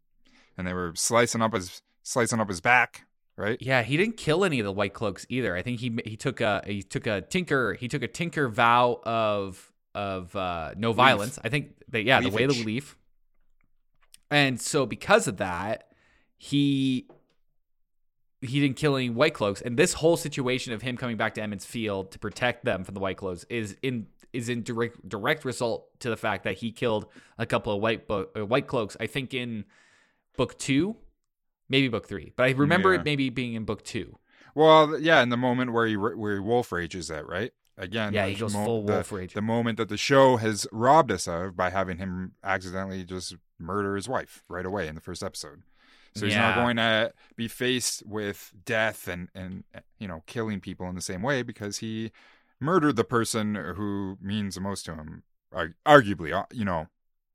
and 0.58 0.66
they 0.66 0.74
were 0.74 0.92
slicing 0.94 1.40
up 1.40 1.54
his 1.54 1.80
slicing 2.02 2.38
up 2.38 2.48
his 2.48 2.60
back, 2.60 3.05
right? 3.36 3.58
Yeah, 3.60 3.82
he 3.82 3.96
didn't 3.96 4.16
kill 4.16 4.44
any 4.44 4.58
of 4.60 4.64
the 4.64 4.72
White 4.72 4.94
Cloaks 4.94 5.26
either. 5.28 5.56
I 5.56 5.62
think 5.62 5.80
he 5.80 5.98
he 6.04 6.16
took 6.16 6.40
a 6.40 6.62
he 6.66 6.82
took 6.82 7.06
a 7.06 7.20
tinker 7.20 7.74
he 7.74 7.88
took 7.88 8.02
a 8.02 8.08
tinker 8.08 8.48
vow 8.48 9.00
of 9.04 9.72
of 9.94 10.34
uh, 10.36 10.72
no 10.76 10.92
violence. 10.92 11.38
I 11.42 11.48
think 11.48 11.72
that 11.88 12.04
yeah, 12.04 12.20
the 12.20 12.30
way 12.30 12.44
of 12.44 12.50
the 12.50 12.56
Leafage. 12.56 12.66
leaf. 12.66 12.96
And 14.30 14.60
so 14.60 14.86
because 14.86 15.28
of 15.28 15.36
that, 15.38 15.88
he 16.36 17.08
he 18.40 18.60
didn't 18.60 18.76
kill 18.76 18.96
any 18.96 19.10
White 19.10 19.34
Cloaks. 19.34 19.60
And 19.60 19.76
this 19.78 19.94
whole 19.94 20.16
situation 20.16 20.72
of 20.72 20.82
him 20.82 20.96
coming 20.96 21.16
back 21.16 21.34
to 21.34 21.42
Emond's 21.42 21.64
Field 21.64 22.12
to 22.12 22.18
protect 22.18 22.64
them 22.64 22.84
from 22.84 22.94
the 22.94 23.00
White 23.00 23.16
Cloaks 23.16 23.44
is 23.48 23.76
in 23.82 24.06
is 24.32 24.48
in 24.48 24.62
direct 24.62 25.08
direct 25.08 25.44
result 25.44 25.98
to 26.00 26.10
the 26.10 26.16
fact 26.16 26.44
that 26.44 26.58
he 26.58 26.72
killed 26.72 27.06
a 27.38 27.46
couple 27.46 27.72
of 27.72 27.80
White 27.80 28.06
bo- 28.06 28.28
uh, 28.36 28.44
White 28.44 28.66
Cloaks. 28.66 28.96
I 29.00 29.06
think 29.06 29.32
in 29.32 29.64
book 30.36 30.58
two, 30.58 30.96
maybe 31.68 31.88
book 31.88 32.06
three, 32.08 32.32
but 32.36 32.44
I 32.44 32.50
remember 32.50 32.92
Yeah. 32.94 33.00
it 33.00 33.04
maybe 33.04 33.30
being 33.30 33.54
in 33.54 33.64
book 33.64 33.82
two. 33.84 34.18
Well, 34.54 34.98
yeah, 34.98 35.22
in 35.22 35.28
the 35.28 35.36
moment 35.36 35.72
where 35.72 35.86
he 35.86 35.96
where 35.96 36.34
he 36.34 36.40
wolf 36.40 36.72
rages 36.72 37.10
at, 37.10 37.26
right? 37.26 37.52
Again, 37.78 38.14
Yeah, 38.14 38.26
he 38.26 38.34
the 38.34 38.40
goes 38.40 38.54
mo- 38.54 38.64
full 38.64 38.82
the- 38.86 38.92
wolf 38.94 39.12
rage. 39.12 39.34
The 39.34 39.42
moment 39.42 39.76
that 39.76 39.88
the 39.90 39.98
show 39.98 40.36
has 40.38 40.66
robbed 40.72 41.12
us 41.12 41.28
of 41.28 41.56
by 41.56 41.68
having 41.70 41.98
him 41.98 42.32
accidentally 42.42 43.04
just 43.04 43.36
murder 43.58 43.96
his 43.96 44.08
wife 44.08 44.42
right 44.48 44.64
away 44.64 44.88
in 44.88 44.94
the 44.94 45.00
first 45.02 45.22
episode. 45.22 45.62
So 46.14 46.24
he's 46.24 46.34
not 46.34 46.54
going 46.54 46.76
to 46.76 47.12
be 47.36 47.46
faced 47.46 48.02
with 48.06 48.54
death 48.64 49.06
and 49.06 49.28
and 49.34 49.64
you 49.98 50.08
know 50.08 50.22
killing 50.26 50.60
people 50.60 50.88
in 50.88 50.94
the 50.94 51.02
same 51.02 51.20
way 51.20 51.42
because 51.42 51.78
he 51.78 52.10
murdered 52.58 52.96
the 52.96 53.04
person 53.04 53.54
who 53.54 54.16
means 54.22 54.54
the 54.54 54.62
most 54.62 54.86
to 54.86 54.94
him. 54.94 55.22
Arguably, 55.84 56.32
uh, 56.32 56.46
you 56.52 56.64
know, 56.64 56.88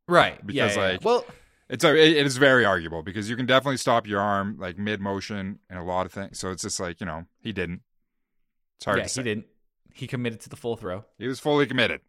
Right. 0.07 0.43
Because, 0.45 0.75
yeah, 0.75 0.81
yeah, 0.81 0.87
yeah. 0.87 0.91
like, 0.93 1.05
well, 1.05 1.25
it's 1.71 1.83
a, 1.83 1.95
it, 1.95 2.17
it 2.17 2.25
is 2.25 2.37
very 2.37 2.65
arguable 2.65 3.01
because 3.01 3.29
you 3.29 3.35
can 3.35 3.45
definitely 3.45 3.77
stop 3.77 4.05
your 4.05 4.19
arm 4.19 4.57
like 4.59 4.77
mid 4.77 4.99
motion 4.99 5.59
and 5.69 5.79
a 5.79 5.83
lot 5.83 6.05
of 6.05 6.11
things. 6.11 6.37
So 6.37 6.51
it's 6.51 6.61
just 6.61 6.79
like 6.79 6.99
you 6.99 7.05
know 7.05 7.25
he 7.39 7.51
didn't. 7.53 7.81
It's 8.75 8.85
hard 8.85 8.97
yeah, 8.97 9.03
to 9.03 9.09
say. 9.09 9.21
he 9.21 9.23
didn't. 9.23 9.45
He 9.93 10.07
committed 10.07 10.41
to 10.41 10.49
the 10.49 10.55
full 10.55 10.75
throw. 10.75 11.05
He 11.17 11.27
was 11.27 11.39
fully 11.39 11.65
committed. 11.65 12.01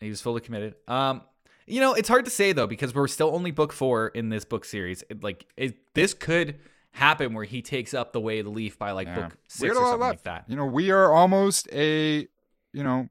He 0.00 0.08
was 0.08 0.20
fully 0.20 0.40
committed. 0.40 0.74
Um, 0.86 1.22
you 1.66 1.80
know, 1.80 1.94
it's 1.94 2.08
hard 2.08 2.24
to 2.26 2.30
say 2.30 2.52
though 2.52 2.66
because 2.66 2.94
we're 2.94 3.08
still 3.08 3.34
only 3.34 3.50
book 3.50 3.72
four 3.72 4.08
in 4.08 4.28
this 4.28 4.44
book 4.44 4.64
series. 4.64 5.02
It, 5.10 5.22
like, 5.22 5.46
it, 5.56 5.94
this 5.94 6.14
could 6.14 6.58
happen 6.92 7.34
where 7.34 7.44
he 7.44 7.60
takes 7.60 7.92
up 7.92 8.12
the 8.12 8.20
way 8.20 8.38
of 8.38 8.44
the 8.44 8.50
leaf 8.50 8.78
by 8.78 8.92
like 8.92 9.06
Yeah. 9.06 9.14
book 9.14 9.36
six 9.48 9.72
or 9.72 9.74
something 9.74 10.00
left. 10.00 10.00
like 10.00 10.22
that. 10.22 10.44
You 10.48 10.56
know, 10.56 10.66
we 10.66 10.90
are 10.90 11.12
almost 11.12 11.68
a, 11.72 12.28
you 12.72 12.84
know, 12.84 13.08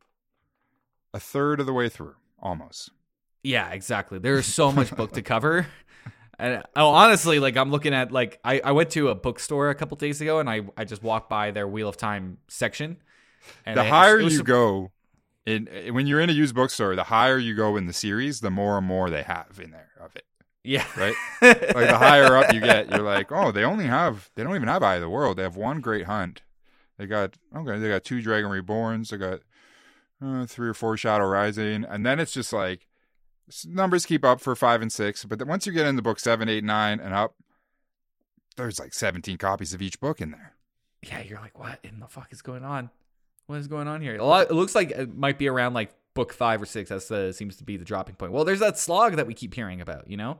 a 1.14 1.20
third 1.20 1.60
of 1.60 1.66
the 1.66 1.74
way 1.74 1.90
through, 1.90 2.16
almost. 2.40 2.92
Yeah, 3.46 3.70
exactly. 3.70 4.18
There's 4.18 4.48
so 4.48 4.72
much 4.72 4.96
book 4.96 5.12
to 5.14 5.22
cover. 5.34 5.68
And 6.40 6.64
oh, 6.76 6.90
honestly, 6.90 7.40
like 7.40 7.56
I'm 7.56 7.72
looking 7.72 7.94
at 7.94 8.12
like 8.12 8.40
I, 8.44 8.60
I 8.64 8.72
went 8.72 8.90
to 8.92 9.10
a 9.10 9.16
bookstore 9.16 9.70
a 9.70 9.76
couple 9.76 9.96
days 9.98 10.20
ago 10.20 10.40
and 10.40 10.50
I, 10.50 10.62
I 10.76 10.84
just 10.84 11.04
walked 11.04 11.30
by 11.30 11.52
their 11.52 11.68
Wheel 11.68 11.88
of 11.88 11.96
Time 11.96 12.40
section. 12.48 12.98
And 13.66 13.78
the 13.78 13.84
higher 13.84 14.20
you 14.20 14.32
some- 14.32 14.46
go, 14.46 14.92
in 15.46 15.70
when 15.92 16.08
you're 16.08 16.20
in 16.20 16.30
a 16.30 16.34
used 16.34 16.56
bookstore, 16.56 16.96
the 16.96 17.04
higher 17.04 17.38
you 17.38 17.56
go 17.56 17.78
in 17.78 17.86
the 17.86 17.94
series, 17.94 18.42
the 18.42 18.50
more 18.50 18.80
and 18.80 18.88
more 18.88 19.10
they 19.12 19.22
have 19.22 19.60
in 19.64 19.70
there 19.72 19.92
of 20.02 20.16
it. 20.16 20.26
yeah, 20.64 20.86
Right? 20.98 21.16
Like 21.42 21.88
the 21.88 21.98
higher 21.98 22.36
up 22.36 22.52
you 22.52 22.60
get, 22.60 22.90
you're 22.90 23.02
like, 23.02 23.32
oh, 23.32 23.52
they 23.52 23.64
only 23.64 23.86
have, 23.86 24.32
they 24.34 24.44
don't 24.44 24.56
even 24.56 24.68
have 24.68 24.82
Eye 24.82 24.96
of 24.96 25.02
the 25.02 25.10
World. 25.10 25.38
They 25.38 25.44
have 25.44 25.56
one 25.56 25.82
Great 25.82 26.06
Hunt. 26.06 26.42
They 26.98 27.06
got 27.06 27.36
okay, 27.56 27.78
they 27.78 27.90
got 27.90 28.04
two 28.04 28.22
Dragon 28.22 28.50
Reborns. 28.50 29.10
They 29.10 29.18
got 29.18 29.42
uh, 30.26 30.48
three 30.48 30.68
or 30.68 30.74
four 30.74 30.98
Shadow 30.98 31.28
Rising, 31.28 31.86
and 31.86 32.04
then 32.06 32.20
it's 32.20 32.32
just 32.34 32.52
like 32.52 32.88
numbers 33.66 34.06
keep 34.06 34.24
up 34.26 34.42
for 34.42 34.56
five 34.56 34.82
and 34.82 34.92
six. 34.92 35.24
But 35.26 35.40
then 35.40 35.48
once 35.48 35.66
you 35.66 35.72
get 35.74 35.86
into 35.86 36.02
book 36.02 36.20
seven, 36.20 36.50
eight, 36.50 36.64
nine, 36.64 37.00
and 37.00 37.14
up, 37.14 37.36
there's 38.58 38.80
like 38.80 38.94
17 38.94 39.38
copies 39.38 39.74
of 39.74 39.82
each 39.82 40.00
book 40.00 40.22
in 40.22 40.32
there. 40.32 40.54
yeah, 41.04 41.22
you're 41.22 41.40
like, 41.40 41.60
what 41.60 41.80
in 41.84 42.00
the 42.00 42.08
fuck 42.08 42.32
is 42.32 42.42
going 42.42 42.64
on? 42.64 42.90
What 43.48 43.58
is 43.58 43.68
going 43.68 43.88
on 43.88 44.02
here? 44.02 44.16
A 44.18 44.24
lot, 44.26 44.50
it 44.50 44.54
looks 44.54 44.74
like 44.74 44.92
it 44.92 45.16
might 45.16 45.38
be 45.38 45.48
around 45.48 45.74
like 45.74 45.94
book 46.16 46.34
five 46.34 46.62
or 46.62 46.66
six. 46.66 46.90
That's 46.90 47.12
uh, 47.12 47.32
seems 47.32 47.58
to 47.58 47.64
be 47.64 47.78
the 47.78 47.86
dropping 47.86 48.16
point. 48.16 48.32
Well, 48.32 48.46
there's 48.46 48.60
that 48.62 48.78
slog 48.80 49.18
that 49.18 49.28
we 49.28 49.34
keep 49.34 49.54
hearing 49.54 49.82
about. 49.82 50.10
You 50.10 50.18
know, 50.18 50.40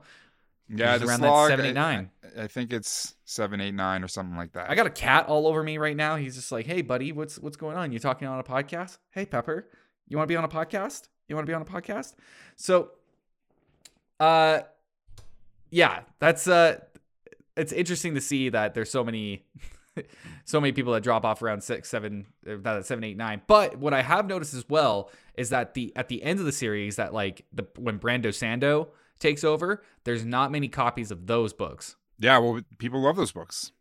Yeah, 0.68 0.92
around 0.96 1.20
that 1.20 1.28
slog, 1.28 1.50
seven, 1.50 1.66
eight, 1.66 1.76
I- 1.76 2.08
I, 2.36 2.44
I 2.44 2.46
think 2.48 2.72
it's 2.72 3.14
seven, 3.26 3.60
eight, 3.60 3.74
nine, 3.74 4.02
or 4.02 4.08
something 4.08 4.36
like 4.36 4.52
that. 4.54 4.68
I 4.70 4.74
got 4.74 4.86
a 4.86 4.90
cat 4.90 5.26
all 5.28 5.46
over 5.46 5.62
me 5.62 5.78
right 5.78 5.96
now. 5.96 6.16
He's 6.16 6.34
just 6.34 6.50
like, 6.50 6.66
hey, 6.66 6.82
buddy, 6.82 7.12
what's 7.12 7.38
what's 7.38 7.56
going 7.56 7.76
on? 7.76 7.92
You 7.92 8.00
talking 8.00 8.26
on 8.26 8.40
a 8.40 8.42
podcast? 8.44 8.98
Hey, 9.12 9.24
Pepper, 9.26 9.68
you 10.08 10.16
want 10.16 10.26
to 10.26 10.32
be 10.32 10.36
on 10.36 10.42
a 10.44 10.48
podcast? 10.48 11.06
You 11.28 11.36
want 11.36 11.46
to 11.46 11.50
be 11.50 11.54
on 11.54 11.62
a 11.62 11.66
podcast? 11.66 12.14
So, 12.56 12.90
uh, 14.20 14.60
yeah, 15.70 16.00
that's 16.18 16.46
uh, 16.46 16.80
it's 17.56 17.72
interesting 17.72 18.14
to 18.14 18.20
see 18.20 18.48
that 18.50 18.74
there's 18.74 18.90
so 18.90 19.04
many, 19.04 19.44
so 20.44 20.60
many 20.60 20.72
people 20.72 20.92
that 20.92 21.02
drop 21.02 21.24
off 21.24 21.42
around 21.42 21.62
six, 21.62 21.88
seven, 21.88 22.26
uh, 22.48 22.56
not 22.62 22.86
seven, 22.86 23.04
eight, 23.04 23.16
nine. 23.16 23.42
But 23.46 23.76
what 23.78 23.94
I 23.94 24.02
have 24.02 24.26
noticed 24.26 24.54
as 24.54 24.68
well 24.68 25.10
is 25.34 25.50
that 25.50 25.74
the 25.74 25.92
at 25.96 26.08
the 26.08 26.22
end 26.22 26.38
of 26.38 26.46
the 26.46 26.52
series, 26.52 26.96
that 26.96 27.12
like 27.12 27.44
the 27.52 27.66
when 27.78 27.98
Brando 27.98 28.28
Sando 28.28 28.88
takes 29.18 29.44
over, 29.44 29.82
there's 30.04 30.24
not 30.24 30.52
many 30.52 30.68
copies 30.68 31.10
of 31.10 31.26
those 31.26 31.52
books. 31.52 31.96
Yeah, 32.18 32.38
well, 32.38 32.60
people 32.78 33.00
love 33.02 33.16
those 33.16 33.32
books. 33.32 33.72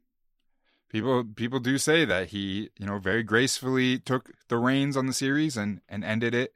People 0.89 1.24
people 1.24 1.60
do 1.60 1.77
say 1.77 2.06
that 2.06 2.30
he, 2.30 2.70
you 2.77 2.86
know, 2.86 3.00
very 3.00 3.24
gracefully 3.24 4.00
took 4.00 4.32
the 4.50 4.58
reins 4.58 4.96
on 4.96 5.08
the 5.08 5.13
series 5.13 5.58
and 5.58 5.82
and 5.89 6.04
ended 6.04 6.34
it 6.34 6.54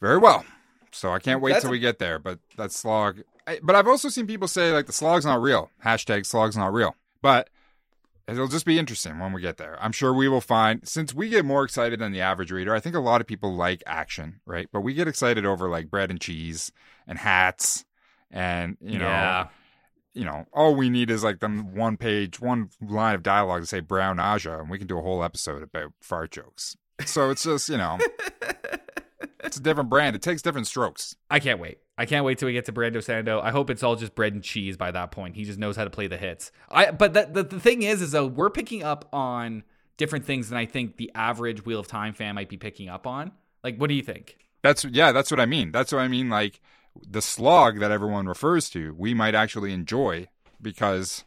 very 0.00 0.18
well. 0.18 0.44
So 0.92 1.12
I 1.12 1.18
can't 1.18 1.40
wait 1.40 1.52
That's 1.52 1.62
till 1.62 1.70
we 1.70 1.78
get 1.78 1.98
there. 1.98 2.18
But 2.18 2.38
that 2.56 2.72
slog. 2.72 3.22
I, 3.46 3.60
but 3.62 3.74
I've 3.74 3.88
also 3.88 4.08
seen 4.08 4.26
people 4.26 4.48
say 4.48 4.72
like 4.72 4.86
the 4.86 4.92
slog's 4.92 5.24
not 5.24 5.40
real. 5.40 5.70
Hashtag 5.84 6.26
slog's 6.26 6.56
not 6.56 6.72
real. 6.72 6.94
But 7.22 7.50
it'll 8.28 8.48
just 8.48 8.66
be 8.66 8.78
interesting 8.78 9.18
when 9.18 9.32
we 9.32 9.40
get 9.40 9.56
there. 9.56 9.76
I'm 9.80 9.92
sure 9.92 10.12
we 10.12 10.28
will 10.28 10.40
find 10.40 10.86
since 10.86 11.14
we 11.14 11.28
get 11.28 11.44
more 11.44 11.64
excited 11.64 12.00
than 12.00 12.12
the 12.12 12.20
average 12.20 12.52
reader. 12.52 12.74
I 12.74 12.80
think 12.80 12.94
a 12.94 13.00
lot 13.00 13.20
of 13.20 13.26
people 13.26 13.54
like 13.54 13.82
action, 13.86 14.40
right? 14.46 14.68
But 14.72 14.80
we 14.80 14.94
get 14.94 15.08
excited 15.08 15.44
over 15.44 15.68
like 15.68 15.90
bread 15.90 16.10
and 16.10 16.20
cheese 16.20 16.72
and 17.06 17.18
hats 17.18 17.84
and 18.30 18.76
you 18.80 18.98
know 18.98 19.06
yeah. 19.06 19.48
you 20.14 20.24
know, 20.24 20.46
all 20.52 20.74
we 20.74 20.88
need 20.88 21.10
is 21.10 21.24
like 21.24 21.40
them 21.40 21.74
one 21.74 21.96
page, 21.96 22.40
one 22.40 22.70
line 22.80 23.14
of 23.14 23.22
dialogue 23.22 23.62
to 23.62 23.66
say 23.66 23.80
brown 23.80 24.18
Ajah, 24.18 24.60
and 24.60 24.70
we 24.70 24.78
can 24.78 24.86
do 24.86 24.98
a 24.98 25.02
whole 25.02 25.24
episode 25.24 25.62
about 25.62 25.92
fart 26.00 26.30
jokes. 26.30 26.76
So 27.06 27.30
it's 27.30 27.44
just, 27.44 27.68
you 27.68 27.78
know, 27.78 27.98
it's 29.50 29.56
a 29.56 29.62
different 29.62 29.90
brand. 29.90 30.14
It 30.14 30.22
takes 30.22 30.42
different 30.42 30.68
strokes. 30.68 31.16
I 31.28 31.40
can't 31.40 31.58
wait. 31.58 31.78
I 31.98 32.06
can't 32.06 32.24
wait 32.24 32.38
till 32.38 32.46
we 32.46 32.52
get 32.52 32.66
to 32.66 32.72
Brando 32.72 32.98
Sando. 32.98 33.42
I 33.42 33.50
hope 33.50 33.68
it's 33.68 33.82
all 33.82 33.96
just 33.96 34.14
bread 34.14 34.32
and 34.32 34.44
cheese 34.44 34.76
by 34.76 34.92
that 34.92 35.10
point. 35.10 35.34
He 35.34 35.44
just 35.44 35.58
knows 35.58 35.74
how 35.76 35.82
to 35.82 35.90
play 35.90 36.06
the 36.06 36.16
hits. 36.16 36.52
I 36.70 36.92
but 36.92 37.14
that 37.14 37.34
the, 37.34 37.42
the 37.42 37.58
thing 37.58 37.82
is 37.82 38.00
is 38.00 38.12
though 38.12 38.26
we're 38.26 38.50
picking 38.50 38.84
up 38.84 39.08
on 39.12 39.64
different 39.96 40.24
things 40.24 40.48
than 40.48 40.56
I 40.56 40.66
think 40.66 40.98
the 40.98 41.10
average 41.16 41.64
Wheel 41.64 41.80
of 41.80 41.88
Time 41.88 42.14
fan 42.14 42.36
might 42.36 42.48
be 42.48 42.56
picking 42.56 42.88
up 42.88 43.08
on. 43.08 43.32
Like 43.64 43.76
what 43.76 43.88
do 43.88 43.94
you 43.94 44.02
think? 44.02 44.38
That's 44.62 44.84
yeah, 44.84 45.10
that's 45.10 45.32
what 45.32 45.40
I 45.40 45.46
mean. 45.46 45.72
That's 45.72 45.90
what 45.90 46.00
I 46.00 46.08
mean. 46.08 46.28
Like 46.28 46.60
the 47.04 47.22
slog 47.22 47.80
that 47.80 47.90
everyone 47.90 48.26
refers 48.26 48.70
to, 48.70 48.94
we 48.96 49.12
might 49.12 49.34
actually 49.34 49.72
enjoy 49.72 50.28
because 50.62 51.24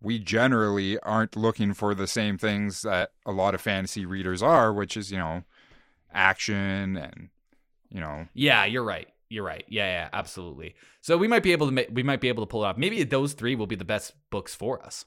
we 0.00 0.18
generally 0.18 0.98
aren't 1.00 1.34
looking 1.34 1.72
for 1.72 1.94
the 1.94 2.06
same 2.06 2.36
things 2.36 2.82
that 2.82 3.12
a 3.24 3.32
lot 3.32 3.54
of 3.54 3.60
fantasy 3.60 4.04
readers 4.04 4.42
are, 4.42 4.72
which 4.72 4.96
is, 4.96 5.10
you 5.10 5.16
know, 5.16 5.44
action 6.12 6.96
and 6.96 7.30
you 7.94 8.00
know, 8.00 8.26
Yeah, 8.34 8.66
you're 8.66 8.84
right. 8.84 9.08
You're 9.30 9.44
right. 9.44 9.64
Yeah, 9.68 9.86
yeah, 9.86 10.08
absolutely. 10.12 10.74
So 11.00 11.16
we 11.16 11.28
might 11.28 11.42
be 11.42 11.52
able 11.52 11.66
to 11.68 11.72
ma- 11.72 11.90
we 11.90 12.02
might 12.02 12.20
be 12.20 12.28
able 12.28 12.42
to 12.44 12.46
pull 12.46 12.62
it 12.64 12.66
off. 12.68 12.76
Maybe 12.76 13.02
those 13.04 13.32
three 13.32 13.54
will 13.56 13.66
be 13.66 13.76
the 13.76 13.84
best 13.84 14.12
books 14.30 14.54
for 14.54 14.84
us. 14.84 15.06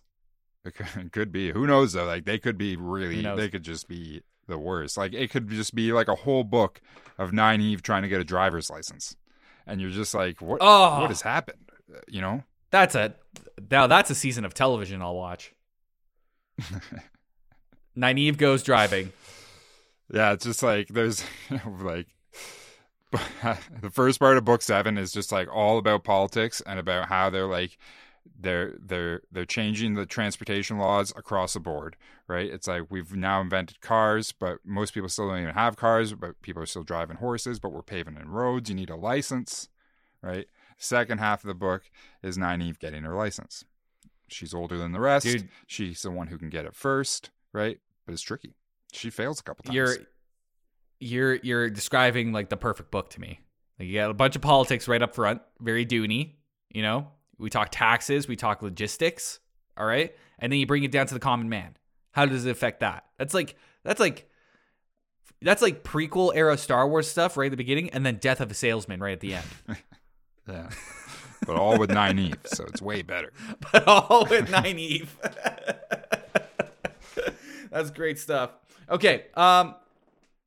It 0.65 1.11
could, 1.11 1.31
be. 1.31 1.51
Who 1.51 1.67
knows 1.67 1.93
though? 1.93 2.05
Like 2.05 2.25
they 2.25 2.39
could 2.39 2.57
be 2.57 2.75
really. 2.75 3.21
They 3.21 3.49
could 3.49 3.63
just 3.63 3.87
be 3.87 4.23
the 4.47 4.57
worst. 4.57 4.97
Like 4.97 5.13
it 5.13 5.29
could 5.29 5.49
just 5.49 5.75
be 5.75 5.93
like 5.93 6.07
a 6.07 6.15
whole 6.15 6.43
book 6.43 6.81
of 7.17 7.31
Nynaeve 7.31 7.81
trying 7.81 8.01
to 8.03 8.09
get 8.09 8.19
a 8.19 8.25
driver's 8.25 8.69
license, 8.69 9.15
and 9.67 9.79
you're 9.79 9.91
just 9.91 10.13
like, 10.13 10.41
what? 10.41 10.59
Oh. 10.61 11.01
What 11.01 11.09
has 11.09 11.21
happened? 11.21 11.69
Uh, 11.93 11.99
You 12.07 12.21
know? 12.21 12.43
That's 12.71 12.95
a 12.95 13.13
now 13.71 13.87
that's 13.87 14.09
a 14.09 14.15
season 14.15 14.43
of 14.45 14.53
television 14.53 15.01
I'll 15.01 15.15
watch. 15.15 15.53
Nynaeve 17.97 18.37
goes 18.37 18.63
driving. 18.63 19.11
Yeah, 20.13 20.33
it's 20.33 20.45
just 20.45 20.63
like 20.63 20.87
there's 20.89 21.23
like 21.81 22.07
the 23.81 23.89
first 23.89 24.19
part 24.19 24.37
of 24.37 24.45
book 24.45 24.61
seven 24.61 24.97
is 24.97 25.11
just 25.11 25.31
like 25.31 25.47
all 25.53 25.77
about 25.77 26.03
politics 26.03 26.61
and 26.65 26.79
about 26.79 27.07
how 27.07 27.29
they're 27.29 27.47
like 27.47 27.77
they're 28.39 28.75
they're 28.79 29.21
they're 29.31 29.45
changing 29.45 29.93
the 29.93 30.05
transportation 30.05 30.77
laws 30.77 31.13
across 31.15 31.53
the 31.53 31.59
board, 31.59 31.95
right? 32.27 32.49
It's 32.49 32.67
like 32.67 32.83
we've 32.89 33.15
now 33.15 33.41
invented 33.41 33.81
cars, 33.81 34.31
but 34.31 34.59
most 34.65 34.93
people 34.93 35.09
still 35.09 35.29
don't 35.29 35.41
even 35.41 35.53
have 35.53 35.77
cars, 35.77 36.13
but 36.13 36.41
people 36.41 36.61
are 36.61 36.67
still 36.67 36.83
driving 36.83 37.17
horses, 37.17 37.59
but 37.59 37.71
we're 37.71 37.81
paving 37.81 38.17
in 38.17 38.29
roads. 38.29 38.69
You 38.69 38.75
need 38.75 38.89
a 38.89 38.95
license, 38.95 39.69
right? 40.21 40.47
Second 40.77 41.19
half 41.19 41.43
of 41.43 41.47
the 41.47 41.53
book 41.55 41.83
is 42.21 42.37
Nynaeve 42.37 42.79
getting 42.79 43.03
her 43.03 43.15
license. 43.15 43.63
She's 44.27 44.53
older 44.53 44.77
than 44.77 44.91
the 44.91 44.99
rest. 44.99 45.25
Dude. 45.25 45.49
She's 45.65 46.01
the 46.01 46.11
one 46.11 46.27
who 46.27 46.37
can 46.37 46.49
get 46.49 46.65
it 46.65 46.75
first, 46.75 47.31
right? 47.53 47.79
But 48.05 48.13
it's 48.13 48.21
tricky. 48.21 48.55
She 48.91 49.09
fails 49.09 49.39
a 49.39 49.43
couple 49.43 49.63
times. 49.63 49.75
You're 49.75 49.97
you're 50.99 51.35
you're 51.35 51.69
describing 51.69 52.31
like 52.31 52.49
the 52.49 52.57
perfect 52.57 52.91
book 52.91 53.09
to 53.11 53.21
me. 53.21 53.39
Like 53.79 53.87
you 53.87 53.95
got 53.95 54.09
a 54.09 54.13
bunch 54.13 54.35
of 54.35 54.41
politics 54.41 54.87
right 54.87 55.01
up 55.01 55.15
front, 55.15 55.41
very 55.59 55.85
Dooney, 55.85 56.35
you 56.71 56.81
know. 56.81 57.07
We 57.37 57.49
talk 57.49 57.69
taxes, 57.71 58.27
we 58.27 58.35
talk 58.35 58.63
logistics, 58.63 59.39
all 59.77 59.85
right? 59.85 60.15
And 60.39 60.51
then 60.51 60.59
you 60.59 60.65
bring 60.65 60.83
it 60.83 60.91
down 60.91 61.05
to 61.07 61.13
the 61.13 61.19
common 61.19 61.49
man. 61.49 61.77
How 62.11 62.25
does 62.25 62.45
it 62.45 62.49
affect 62.49 62.79
that? 62.79 63.05
That's 63.17 63.33
like 63.33 63.55
that's 63.83 63.99
like 63.99 64.29
that's 65.41 65.61
like 65.61 65.83
prequel 65.83 66.31
era 66.35 66.57
Star 66.57 66.87
Wars 66.87 67.07
stuff 67.07 67.37
right 67.37 67.45
at 67.45 67.51
the 67.51 67.57
beginning 67.57 67.91
and 67.91 68.03
then 68.03 68.15
Death 68.15 68.41
of 68.41 68.49
a 68.49 68.55
Salesman 68.55 68.99
right 68.99 69.13
at 69.13 69.19
the 69.19 69.35
end. 69.35 69.45
Yeah. 70.47 70.69
but 71.45 71.57
all 71.57 71.77
with 71.77 71.89
Nynaeve, 71.89 72.47
so 72.47 72.63
it's 72.63 72.81
way 72.81 73.01
better. 73.01 73.33
but 73.73 73.85
all 73.85 74.25
with 74.29 74.47
Nynaeve. 74.47 75.09
That's 77.69 77.91
great 77.91 78.17
stuff. 78.17 78.51
Okay, 78.89 79.25
um, 79.33 79.75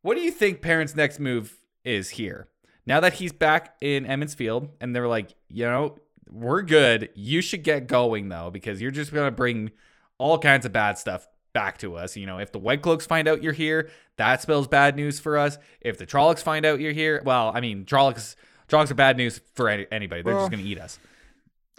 what 0.03 0.15
do 0.17 0.21
you 0.21 0.31
think 0.31 0.61
Perrin's 0.63 0.95
next 0.97 1.19
move 1.19 1.59
is 1.85 2.11
here? 2.11 2.49
Now 2.87 3.01
that 3.01 3.15
he's 3.15 3.33
back 3.33 3.77
in 3.81 4.07
Emond's 4.07 4.35
Field, 4.35 4.69
and 4.81 4.95
they're 4.97 5.09
like, 5.09 5.35
you 5.49 5.65
know, 5.65 5.97
we're 6.31 6.63
good. 6.63 7.11
You 7.15 7.41
should 7.43 7.63
get 7.63 7.87
going 7.87 8.29
though, 8.29 8.51
because 8.51 8.81
you're 8.81 8.91
just 8.91 9.13
gonna 9.13 9.31
bring 9.31 9.71
all 10.19 10.39
kinds 10.39 10.65
of 10.67 10.73
bad 10.73 10.99
stuff 10.99 11.27
back 11.53 11.79
to 11.79 11.97
us. 11.97 12.17
You 12.17 12.27
know, 12.27 12.39
if 12.39 12.53
the 12.53 12.59
White 12.59 12.83
Cloaks 12.83 13.07
find 13.07 13.27
out 13.29 13.43
you're 13.43 13.53
here, 13.53 13.91
that 14.17 14.41
spells 14.43 14.69
bad 14.69 14.97
news 14.97 15.19
for 15.21 15.37
us. 15.39 15.59
If 15.81 15.99
the 15.99 16.07
Trollocs 16.07 16.43
find 16.43 16.65
out 16.65 16.81
you're 16.81 16.93
here, 16.93 17.23
well, 17.25 17.51
I 17.55 17.61
mean, 17.61 17.85
Trollocs, 17.85 18.37
Trollocs 18.69 18.91
are 18.91 18.95
bad 18.95 19.17
news 19.17 19.41
for 19.55 19.69
any, 19.69 19.87
anybody. 19.91 20.23
They're 20.23 20.35
Well- 20.35 20.45
just 20.45 20.51
gonna 20.53 20.63
eat 20.69 20.79
us. 20.79 20.99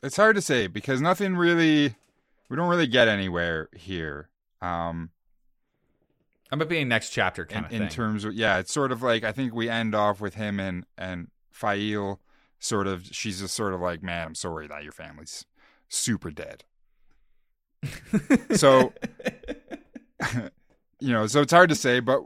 It's 0.04 0.18
hard 0.18 0.36
to 0.36 0.42
say 0.42 0.68
because 0.68 1.00
nothing 1.02 1.36
really 1.36 1.96
we 2.50 2.58
don't 2.58 2.70
really 2.70 2.88
get 2.88 3.08
anywhere 3.08 3.70
here. 3.76 4.30
Um 4.62 5.12
I'm 6.52 6.60
gonna 6.60 6.70
be 6.70 6.84
next 6.84 7.12
chapter 7.12 7.44
in, 7.44 7.48
kind 7.48 7.66
of 7.66 7.72
in 7.72 7.88
terms 7.90 8.26
of 8.26 8.34
yeah, 8.34 8.60
it's 8.60 8.72
sort 8.72 8.92
of 8.92 9.02
like 9.02 9.24
I 9.24 9.32
think 9.32 9.54
we 9.54 9.70
end 9.70 9.96
off 9.96 10.20
with 10.20 10.36
him 10.36 10.60
and 10.60 10.86
and 10.98 11.30
Faile 11.50 12.20
sort 12.60 12.88
of 12.88 13.08
she's 13.12 13.40
just 13.40 13.56
sort 13.56 13.74
of 13.74 13.80
like, 13.80 14.04
Man, 14.04 14.28
I'm 14.28 14.36
sorry 14.36 14.68
that 14.68 14.84
your 14.84 14.92
family's 14.92 15.46
super 15.88 16.32
dead. 16.32 16.64
So 18.56 18.94
you 21.00 21.12
know, 21.12 21.26
so 21.28 21.42
it's 21.42 21.54
hard 21.54 21.70
to 21.70 21.76
say, 21.76 22.00
but 22.00 22.22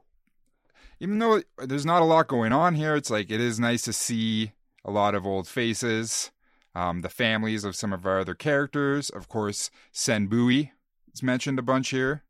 even 1.00 1.20
though 1.20 1.42
there's 1.58 1.86
not 1.86 2.02
a 2.02 2.06
lot 2.06 2.28
going 2.28 2.52
on 2.52 2.76
here, 2.76 2.96
it's 2.96 3.10
like 3.10 3.30
it 3.30 3.42
is 3.42 3.60
nice 3.60 3.84
to 3.84 3.94
see 3.94 4.54
a 4.84 4.92
lot 4.92 5.16
of 5.16 5.26
old 5.26 5.48
faces, 5.48 6.32
um, 6.74 7.02
the 7.02 7.10
families 7.10 7.64
of 7.64 7.76
some 7.76 7.94
of 7.94 8.06
our 8.06 8.20
other 8.20 8.36
characters. 8.36 9.10
Of 9.10 9.28
course, 9.28 9.70
Cenn 9.94 10.28
Buie 10.30 10.72
is 11.14 11.24
mentioned 11.24 11.60
a 11.60 11.64
bunch 11.64 11.90
here. 11.90 12.24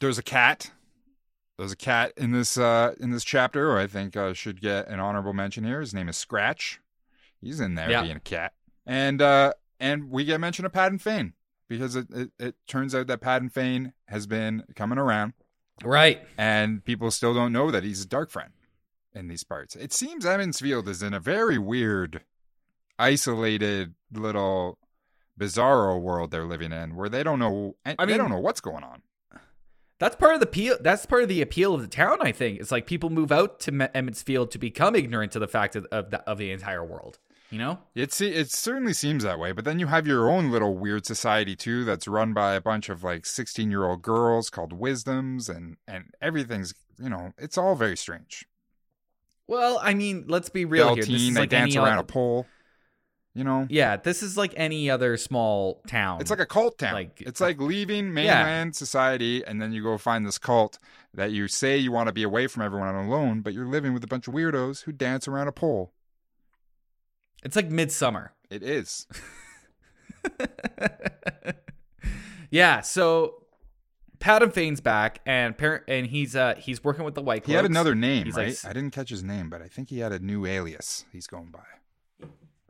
There's 0.00 0.18
a 0.18 0.22
cat. 0.22 0.72
There's 1.58 1.72
a 1.72 1.76
cat 1.76 2.12
in 2.16 2.30
this 2.30 2.56
uh, 2.56 2.94
in 3.00 3.10
this 3.10 3.24
chapter, 3.24 3.72
who 3.72 3.78
I 3.78 3.86
think 3.88 4.16
uh, 4.16 4.32
should 4.32 4.60
get 4.60 4.86
an 4.88 5.00
honorable 5.00 5.32
mention 5.32 5.64
here. 5.64 5.80
His 5.80 5.92
name 5.92 6.08
is 6.08 6.16
Scratch. 6.16 6.80
He's 7.40 7.58
in 7.60 7.74
there 7.74 7.90
Yeah. 7.90 8.02
being 8.02 8.16
a 8.16 8.20
cat, 8.20 8.52
and 8.86 9.20
uh, 9.20 9.52
and 9.80 10.10
we 10.10 10.24
get 10.24 10.40
mention 10.40 10.64
of 10.64 10.72
Padan 10.72 10.98
Fain 10.98 11.32
because 11.68 11.96
it, 11.96 12.06
it, 12.10 12.30
it 12.38 12.54
turns 12.68 12.94
out 12.94 13.08
that 13.08 13.20
Padan 13.20 13.48
Fain 13.48 13.92
has 14.06 14.26
been 14.26 14.64
coming 14.74 14.98
around 14.98 15.34
right. 15.84 16.22
and 16.38 16.82
people 16.84 17.10
still 17.10 17.34
don't 17.34 17.52
know 17.52 17.70
that 17.70 17.84
he's 17.84 18.02
a 18.02 18.08
dark 18.08 18.30
friend 18.30 18.52
in 19.14 19.28
these 19.28 19.44
parts. 19.44 19.76
It 19.76 19.92
seems 19.92 20.24
Emond's 20.24 20.60
Field 20.60 20.88
is 20.88 21.02
in 21.02 21.12
a 21.12 21.20
very 21.20 21.58
weird, 21.58 22.22
isolated 22.98 23.94
little 24.12 24.78
bizarro 25.38 26.00
world 26.00 26.30
they're 26.30 26.46
living 26.46 26.72
in, 26.72 26.96
where 26.96 27.08
they 27.08 27.22
don't 27.22 27.38
know. 27.38 27.76
I 27.84 27.90
mean, 27.98 28.08
they 28.08 28.16
don't 28.16 28.30
know 28.30 28.38
what's 28.40 28.60
going 28.60 28.82
on. 28.84 29.02
That's 29.98 30.14
part 30.16 30.34
of 30.34 30.40
the 30.40 30.46
appeal. 30.46 30.76
That's 30.80 31.06
part 31.06 31.22
of 31.24 31.28
the 31.28 31.42
appeal 31.42 31.74
of 31.74 31.80
the 31.80 31.88
town. 31.88 32.18
I 32.20 32.30
think 32.32 32.60
it's 32.60 32.70
like 32.70 32.86
people 32.86 33.10
move 33.10 33.32
out 33.32 33.58
to 33.60 33.72
Me- 33.72 33.86
Emmetsfield 33.94 34.50
to 34.52 34.58
become 34.58 34.94
ignorant 34.94 35.32
to 35.32 35.38
the 35.38 35.48
fact 35.48 35.74
of 35.76 35.86
of 35.90 36.10
the, 36.10 36.20
of 36.28 36.38
the 36.38 36.50
entire 36.52 36.84
world. 36.84 37.18
You 37.50 37.58
know, 37.58 37.78
It 37.94 38.12
se- 38.12 38.34
it 38.34 38.50
certainly 38.50 38.92
seems 38.92 39.24
that 39.24 39.38
way, 39.38 39.52
but 39.52 39.64
then 39.64 39.78
you 39.78 39.86
have 39.86 40.06
your 40.06 40.30
own 40.30 40.50
little 40.50 40.76
weird 40.76 41.06
society 41.06 41.56
too, 41.56 41.82
that's 41.82 42.06
run 42.06 42.34
by 42.34 42.52
a 42.54 42.60
bunch 42.60 42.90
of 42.90 43.02
like 43.02 43.24
sixteen 43.24 43.70
year 43.70 43.86
old 43.86 44.02
girls 44.02 44.50
called 44.50 44.72
Wisdoms, 44.72 45.48
and 45.48 45.78
and 45.88 46.12
everything's 46.20 46.74
you 47.00 47.08
know 47.08 47.32
it's 47.38 47.56
all 47.56 47.74
very 47.74 47.96
strange. 47.96 48.44
well, 49.46 49.80
I 49.82 49.94
mean, 49.94 50.26
let's 50.28 50.50
be 50.50 50.64
real 50.66 50.94
here. 50.94 51.04
This 51.04 51.22
is 51.22 51.34
they 51.34 51.40
like 51.40 51.48
dance 51.50 51.74
around 51.74 51.88
other, 51.94 52.00
a 52.00 52.04
pole. 52.04 52.46
You 53.38 53.44
know, 53.44 53.66
Yeah, 53.70 53.96
this 53.96 54.22
is 54.24 54.36
like 54.36 54.52
any 54.56 54.90
other 54.90 55.16
small 55.16 55.80
town. 55.86 56.20
It's 56.20 56.28
like 56.30 56.40
a 56.40 56.46
cult 56.46 56.76
town. 56.76 56.94
Like- 56.94 57.20
it's 57.24 57.40
like 57.40 57.60
leaving 57.60 58.12
mainland 58.12 58.74
society 58.74 59.44
and 59.46 59.62
then 59.62 59.72
you 59.72 59.80
go 59.82 59.96
find 59.96 60.26
this 60.26 60.38
cult 60.38 60.80
that 61.14 61.30
you 61.30 61.46
say 61.46 61.76
you 61.76 61.92
want 61.92 62.08
to 62.08 62.12
be 62.12 62.24
away 62.24 62.48
from 62.48 62.62
everyone 62.64 62.88
and 62.88 63.08
alone, 63.08 63.42
but 63.42 63.54
you're 63.54 63.68
living 63.68 63.94
with 63.94 64.02
a 64.02 64.08
bunch 64.08 64.26
of 64.26 64.34
weirdos 64.34 64.82
who 64.82 64.92
dance 64.92 65.28
around 65.28 65.46
a 65.46 65.52
pole. 65.52 65.92
it's 67.44 67.54
like 67.54 67.70
midsummer. 67.70 68.32
It 68.50 68.64
is. 68.64 69.06
yeah, 72.50 72.80
so 72.80 73.44
Padan 74.20 74.50
Fain's 74.50 74.80
back, 74.80 75.20
and 75.26 75.56
par- 75.56 75.84
and 75.86 76.06
he's 76.06 76.34
uh 76.34 76.54
he's 76.58 76.82
working 76.82 77.04
with 77.04 77.14
the 77.14 77.22
White 77.22 77.46
He 77.46 77.52
had 77.52 77.64
another 77.64 77.94
name, 77.94 78.24
He's 78.24 78.34
right? 78.36 78.48
like- 78.48 78.64
I 78.64 78.72
didn't 78.72 78.90
catch 78.92 79.10
his 79.10 79.22
name, 79.22 79.48
but 79.50 79.62
I 79.62 79.68
think 79.68 79.90
he 79.90 79.98
had 80.00 80.12
a 80.12 80.18
new 80.18 80.44
alias 80.46 81.04
he's 81.12 81.26
going 81.26 81.50
by. 81.50 81.60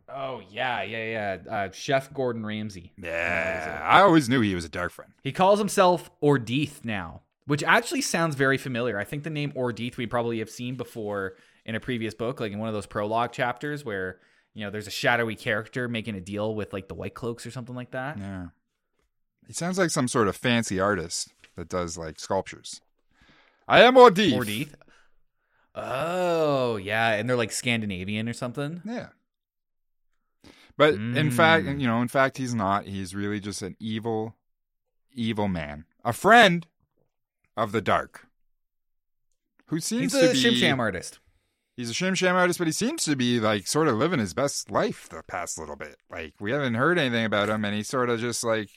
Oh 0.08 0.40
yeah, 0.50 0.82
yeah, 0.82 1.36
yeah. 1.46 1.52
Uh, 1.52 1.70
Chef 1.70 2.12
Gordon 2.14 2.44
Ramsay. 2.44 2.92
Yeah. 2.96 3.80
I 3.82 4.00
always 4.00 4.28
knew 4.28 4.40
he 4.40 4.54
was 4.54 4.64
a 4.64 4.68
dark 4.68 4.92
friend. 4.92 5.12
He 5.22 5.32
calls 5.32 5.58
himself 5.58 6.10
Ordeith 6.22 6.84
now, 6.84 7.22
which 7.46 7.62
actually 7.62 8.00
sounds 8.00 8.34
very 8.34 8.56
familiar. 8.56 8.98
I 8.98 9.04
think 9.04 9.24
the 9.24 9.30
name 9.30 9.52
Ordeith 9.52 9.96
we 9.96 10.06
probably 10.06 10.38
have 10.38 10.50
seen 10.50 10.76
before 10.76 11.34
in 11.66 11.74
a 11.74 11.80
previous 11.80 12.14
book, 12.14 12.40
like 12.40 12.52
in 12.52 12.58
one 12.58 12.68
of 12.68 12.74
those 12.74 12.86
prologue 12.86 13.32
chapters 13.32 13.84
where 13.84 14.18
you 14.54 14.64
know 14.64 14.70
there's 14.70 14.86
a 14.86 14.90
shadowy 14.90 15.36
character 15.36 15.88
making 15.88 16.14
a 16.14 16.20
deal 16.20 16.54
with 16.54 16.72
like 16.72 16.88
the 16.88 16.94
White 16.94 17.14
Cloaks 17.14 17.44
or 17.44 17.50
something 17.50 17.76
like 17.76 17.90
that. 17.90 18.18
Yeah. 18.18 18.46
He 19.46 19.52
sounds 19.52 19.78
like 19.78 19.90
some 19.90 20.08
sort 20.08 20.28
of 20.28 20.36
fancy 20.36 20.80
artist 20.80 21.32
that 21.56 21.68
does 21.68 21.98
like 21.98 22.18
sculptures. 22.18 22.80
I 23.66 23.82
am 23.82 23.96
Ordeef. 23.96 24.32
Ordeith. 24.32 24.74
Oh 25.74 26.76
yeah, 26.76 27.12
and 27.12 27.28
they're 27.28 27.36
like 27.36 27.52
Scandinavian 27.52 28.28
or 28.28 28.32
something. 28.32 28.80
Yeah. 28.84 29.08
But 30.78 30.94
in 30.94 31.30
fact, 31.30 31.66
Mm. 31.66 31.80
you 31.80 31.86
know, 31.86 32.00
in 32.00 32.08
fact, 32.08 32.38
he's 32.38 32.54
not. 32.54 32.86
He's 32.86 33.14
really 33.14 33.40
just 33.40 33.60
an 33.60 33.76
evil, 33.78 34.36
evil 35.12 35.48
man, 35.48 35.84
a 36.04 36.14
friend 36.14 36.66
of 37.56 37.72
the 37.72 37.82
dark, 37.82 38.26
who 39.66 39.80
seems 39.80 40.12
He's 40.14 40.22
to 40.22 40.30
a 40.30 40.32
be 40.32 40.38
Shim 40.42 40.54
Sham 40.54 40.80
artist. 40.80 41.18
He's 41.76 41.90
a 41.90 41.94
shim 41.94 42.16
sham 42.16 42.34
artist, 42.34 42.58
but 42.58 42.66
he 42.66 42.72
seems 42.72 43.04
to 43.04 43.14
be 43.14 43.38
like 43.38 43.68
sort 43.68 43.86
of 43.86 43.94
living 43.96 44.18
his 44.18 44.34
best 44.34 44.68
life 44.68 45.08
the 45.08 45.22
past 45.22 45.58
little 45.58 45.76
bit. 45.76 45.96
Like 46.10 46.34
we 46.40 46.50
haven't 46.50 46.74
heard 46.74 46.98
anything 46.98 47.24
about 47.24 47.48
him, 47.48 47.64
and 47.64 47.72
he's 47.74 47.86
sort 47.88 48.10
of 48.10 48.18
just 48.18 48.42
like, 48.42 48.68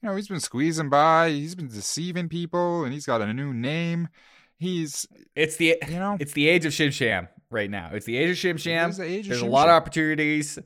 you 0.00 0.08
know, 0.08 0.16
he's 0.16 0.28
been 0.28 0.40
squeezing 0.40 0.88
by. 0.88 1.28
He's 1.30 1.54
been 1.54 1.68
deceiving 1.68 2.30
people, 2.30 2.84
and 2.84 2.94
he's 2.94 3.04
got 3.04 3.20
a 3.20 3.32
new 3.34 3.52
name. 3.52 4.08
He's, 4.56 5.06
It's 5.34 5.56
the 5.56 5.76
you 5.86 5.98
know, 5.98 6.16
it's 6.18 6.32
the 6.32 6.48
age 6.48 6.64
of 6.64 6.72
Shim 6.72 6.92
Sham 6.92 7.28
right 7.50 7.70
now. 7.70 7.90
It's 7.92 8.06
the 8.06 8.16
age 8.16 8.30
of 8.30 8.36
Shim 8.36 8.58
Sham. 8.58 8.92
the 8.92 9.04
There's 9.28 9.42
a 9.42 9.46
lot 9.46 9.68
of 9.68 9.74
opportunities 9.74 10.58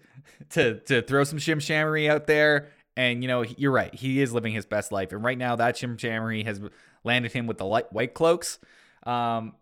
to 0.51 0.81
to 0.81 1.03
throw 1.03 1.25
some 1.25 1.39
Shim 1.39 1.57
Shamery 1.57 2.09
out 2.09 2.27
there. 2.27 2.69
And 2.97 3.23
you 3.23 3.29
know, 3.29 3.43
you're 3.43 3.73
right. 3.73 3.93
He 3.95 4.21
is 4.21 4.33
living 4.33 4.53
his 4.53 4.67
best 4.67 4.93
life. 4.93 5.13
And 5.13 5.25
right 5.25 5.39
now 5.39 5.57
that 5.57 5.77
Shim 5.77 5.97
Shamery 5.97 6.45
has 6.45 6.61
landed 7.03 7.33
him 7.33 7.47
with 7.47 7.59
the 7.59 7.65
light, 7.65 7.93
white 7.93 8.15
cloaks. 8.15 8.59
Um 9.05 9.55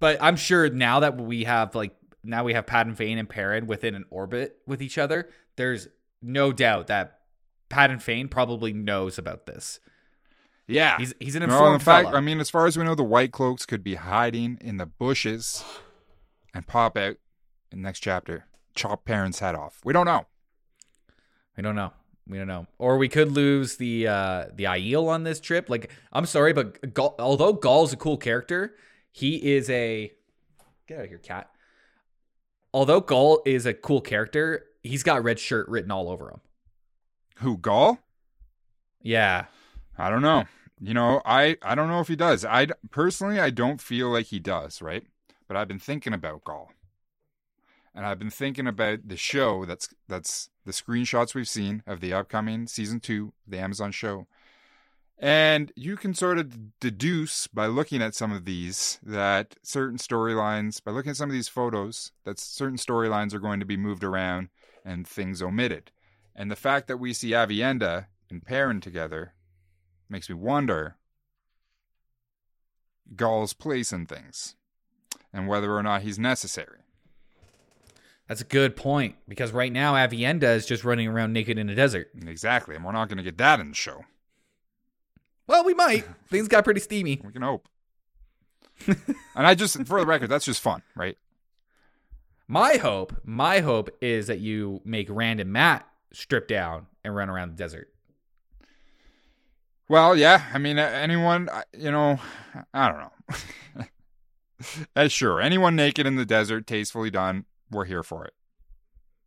but 0.00 0.18
I'm 0.20 0.36
sure 0.36 0.70
now 0.70 1.00
that 1.00 1.16
we 1.16 1.44
have 1.44 1.74
like 1.74 1.94
now 2.22 2.44
we 2.44 2.52
have 2.54 2.66
Padan 2.66 2.94
Fain 2.94 3.18
and 3.18 3.28
Perrin 3.28 3.66
within 3.66 3.94
an 3.94 4.04
orbit 4.10 4.58
with 4.66 4.82
each 4.82 4.98
other, 4.98 5.28
there's 5.56 5.88
no 6.22 6.52
doubt 6.52 6.88
that 6.88 7.20
Padan 7.68 7.98
Fain 7.98 8.28
probably 8.28 8.72
knows 8.72 9.18
about 9.18 9.46
this. 9.46 9.80
Yeah. 10.68 10.96
He's 10.98 11.14
he's 11.18 11.34
an 11.34 11.42
Well, 11.42 11.50
informed 11.58 11.74
in 11.74 11.80
fact, 11.80 12.06
fella. 12.08 12.18
I 12.18 12.20
mean, 12.20 12.40
as 12.40 12.50
far 12.50 12.66
as 12.66 12.76
we 12.76 12.84
know, 12.84 12.94
the 12.94 13.02
white 13.02 13.32
cloaks 13.32 13.66
could 13.66 13.82
be 13.82 13.96
hiding 13.96 14.58
in 14.60 14.76
the 14.76 14.86
bushes 14.86 15.64
and 16.54 16.66
pop 16.66 16.96
out 16.96 17.16
in 17.72 17.82
the 17.82 17.88
next 17.88 18.00
chapter, 18.00 18.46
chop 18.74 19.04
Perrin's 19.04 19.40
head 19.40 19.54
off. 19.54 19.80
We 19.84 19.92
don't 19.92 20.06
know. 20.06 20.26
We 21.56 21.62
don't 21.62 21.74
know. 21.74 21.92
We 22.28 22.38
don't 22.38 22.46
know. 22.46 22.66
Or 22.78 22.98
we 22.98 23.08
could 23.08 23.32
lose 23.32 23.76
the 23.76 24.06
uh 24.06 24.44
the 24.54 24.64
Aiel 24.64 25.08
on 25.08 25.24
this 25.24 25.40
trip. 25.40 25.68
Like, 25.70 25.90
I'm 26.12 26.26
sorry, 26.26 26.52
but 26.52 26.94
Gaul, 26.94 27.14
although 27.18 27.52
Gaul's 27.52 27.92
a 27.92 27.96
cool 27.96 28.16
character, 28.18 28.74
he 29.10 29.54
is 29.54 29.68
a 29.70 30.12
get 30.86 30.98
out 30.98 31.04
of 31.04 31.08
here, 31.08 31.18
cat. 31.18 31.50
Although 32.74 33.00
Gaul 33.00 33.42
is 33.46 33.64
a 33.64 33.72
cool 33.72 34.02
character, 34.02 34.66
he's 34.82 35.02
got 35.02 35.24
red 35.24 35.38
shirt 35.38 35.68
written 35.68 35.90
all 35.90 36.10
over 36.10 36.30
him. 36.30 36.40
Who, 37.38 37.56
Gaul? 37.56 37.98
Yeah. 39.00 39.46
I 39.98 40.10
don't 40.10 40.22
know. 40.22 40.44
You 40.80 40.94
know, 40.94 41.20
I 41.24 41.56
I 41.62 41.74
don't 41.74 41.88
know 41.88 42.00
if 42.00 42.08
he 42.08 42.16
does. 42.16 42.44
I 42.44 42.68
personally 42.90 43.40
I 43.40 43.50
don't 43.50 43.80
feel 43.80 44.10
like 44.10 44.26
he 44.26 44.38
does, 44.38 44.80
right? 44.80 45.04
But 45.46 45.56
I've 45.56 45.68
been 45.68 45.78
thinking 45.78 46.12
about 46.12 46.44
Gaul. 46.44 46.70
And 47.94 48.06
I've 48.06 48.18
been 48.18 48.30
thinking 48.30 48.68
about 48.68 49.08
the 49.08 49.16
show 49.16 49.64
that's 49.64 49.88
that's 50.06 50.50
the 50.64 50.72
screenshots 50.72 51.34
we've 51.34 51.48
seen 51.48 51.82
of 51.86 52.00
the 52.00 52.12
upcoming 52.12 52.68
season 52.68 53.00
2 53.00 53.32
the 53.46 53.58
Amazon 53.58 53.90
show. 53.90 54.26
And 55.20 55.72
you 55.74 55.96
can 55.96 56.14
sort 56.14 56.38
of 56.38 56.78
deduce 56.78 57.48
by 57.48 57.66
looking 57.66 58.00
at 58.00 58.14
some 58.14 58.30
of 58.30 58.44
these 58.44 59.00
that 59.02 59.56
certain 59.64 59.98
storylines, 59.98 60.82
by 60.82 60.92
looking 60.92 61.10
at 61.10 61.16
some 61.16 61.28
of 61.28 61.32
these 61.32 61.48
photos, 61.48 62.12
that 62.22 62.38
certain 62.38 62.78
storylines 62.78 63.34
are 63.34 63.40
going 63.40 63.58
to 63.58 63.66
be 63.66 63.76
moved 63.76 64.04
around 64.04 64.50
and 64.84 65.08
things 65.08 65.42
omitted. 65.42 65.90
And 66.36 66.52
the 66.52 66.56
fact 66.56 66.86
that 66.86 66.98
we 66.98 67.12
see 67.12 67.30
Aviendha 67.30 68.06
and 68.30 68.44
Perrin 68.44 68.80
together 68.80 69.32
makes 70.08 70.28
me 70.28 70.34
wonder 70.34 70.96
Gaul's 73.14 73.52
place 73.52 73.92
in 73.92 74.06
things 74.06 74.54
and 75.32 75.48
whether 75.48 75.74
or 75.74 75.82
not 75.82 76.02
he's 76.02 76.18
necessary. 76.18 76.80
That's 78.26 78.40
a 78.42 78.44
good 78.44 78.76
point 78.76 79.16
because 79.26 79.52
right 79.52 79.72
now 79.72 79.94
Aviendha 79.94 80.54
is 80.54 80.66
just 80.66 80.84
running 80.84 81.08
around 81.08 81.32
naked 81.32 81.58
in 81.58 81.70
a 81.70 81.74
desert. 81.74 82.10
Exactly, 82.26 82.76
and 82.76 82.84
we're 82.84 82.92
not 82.92 83.08
going 83.08 83.16
to 83.16 83.24
get 83.24 83.38
that 83.38 83.58
in 83.58 83.70
the 83.70 83.74
show. 83.74 84.04
Well, 85.46 85.64
we 85.64 85.72
might. 85.72 86.04
Things 86.28 86.46
got 86.46 86.64
pretty 86.64 86.80
steamy. 86.80 87.20
We 87.24 87.32
can 87.32 87.42
hope. 87.42 87.68
and 88.86 88.96
I 89.34 89.54
just, 89.54 89.82
for 89.86 89.98
the 89.98 90.06
record, 90.06 90.28
that's 90.28 90.44
just 90.44 90.60
fun, 90.60 90.82
right? 90.94 91.16
My 92.46 92.76
hope, 92.76 93.14
my 93.24 93.60
hope 93.60 93.90
is 94.00 94.26
that 94.26 94.40
you 94.40 94.80
make 94.84 95.08
Rand 95.10 95.40
and 95.40 95.52
Mat 95.52 95.86
strip 96.12 96.48
down 96.48 96.86
and 97.02 97.16
run 97.16 97.28
around 97.28 97.50
the 97.50 97.56
desert. 97.56 97.90
Well, 99.88 100.14
yeah. 100.14 100.44
I 100.52 100.58
mean, 100.58 100.78
anyone, 100.78 101.48
you 101.72 101.90
know, 101.90 102.20
I 102.74 102.88
don't 102.88 102.98
know. 103.00 103.84
uh, 104.96 105.08
sure, 105.08 105.40
anyone 105.40 105.76
naked 105.76 106.06
in 106.06 106.16
the 106.16 106.26
desert, 106.26 106.66
tastefully 106.66 107.10
done, 107.10 107.46
we're 107.70 107.86
here 107.86 108.02
for 108.02 108.24
it. 108.24 108.34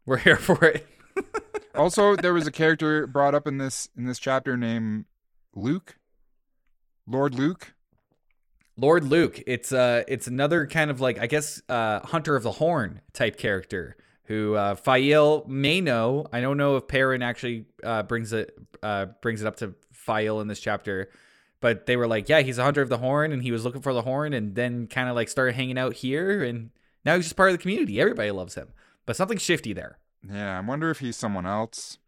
We're 0.06 0.18
here 0.18 0.38
for 0.38 0.64
it. 0.66 0.88
Also, 1.74 2.16
there 2.18 2.34
was 2.34 2.46
a 2.48 2.52
character 2.52 3.08
brought 3.08 3.34
up 3.34 3.48
in 3.48 3.58
this 3.58 3.88
in 3.98 4.06
this 4.06 4.20
chapter 4.20 4.58
named 4.58 5.06
Luc, 5.56 5.98
Lord 7.08 7.34
Luc. 7.34 7.74
Lord 8.76 9.06
Luc. 9.06 9.40
It's 9.48 9.72
uh 9.72 10.04
it's 10.08 10.28
another 10.28 10.68
kind 10.68 10.92
of 10.92 11.00
like 11.00 11.18
I 11.20 11.28
guess 11.28 11.62
uh 11.70 12.02
Hunter 12.02 12.36
of 12.36 12.44
the 12.44 12.52
Horn 12.52 13.02
type 13.14 13.38
character 13.38 13.96
who 14.32 14.56
uh 14.56 14.76
Faile 14.76 15.46
may 15.48 15.82
know. 15.82 16.26
I 16.32 16.40
don't 16.40 16.58
know 16.58 16.78
if 16.78 16.88
Perrin 16.88 17.22
actually 17.22 17.66
uh 17.84 18.04
brings 18.04 18.32
it 18.32 18.58
uh 18.82 19.08
brings 19.22 19.42
it 19.42 19.48
up 19.48 19.58
to 19.58 19.76
Faile 19.92 20.40
in 20.40 20.48
this 20.48 20.60
chapter. 20.60 21.10
But 21.60 21.86
they 21.86 21.96
were 21.96 22.08
like, 22.08 22.28
yeah, 22.28 22.42
he's 22.42 22.58
a 22.58 22.64
hunter 22.64 22.82
of 22.82 22.90
the 22.90 22.98
horn, 22.98 23.32
and 23.32 23.44
he 23.44 23.52
was 23.52 23.64
looking 23.64 23.82
for 23.82 23.94
the 23.94 24.02
horn, 24.02 24.34
and 24.34 24.56
then 24.56 24.88
kind 24.88 25.08
of 25.10 25.16
like 25.16 25.30
started 25.30 25.54
hanging 25.54 25.78
out 25.78 25.94
here, 25.94 26.44
and 26.44 26.72
now 27.06 27.16
he's 27.16 27.26
just 27.26 27.36
part 27.36 27.50
of 27.50 27.54
the 27.54 27.62
community. 27.62 28.02
Everybody 28.02 28.32
loves 28.32 28.56
him, 28.56 28.70
but 29.06 29.16
something's 29.16 29.44
shifty 29.44 29.72
there. 29.72 30.00
Yeah, 30.28 30.58
I 30.58 30.62
wonder 30.62 30.90
if 30.90 31.00
he's 31.00 31.18
someone 31.18 31.46
else. 31.46 32.00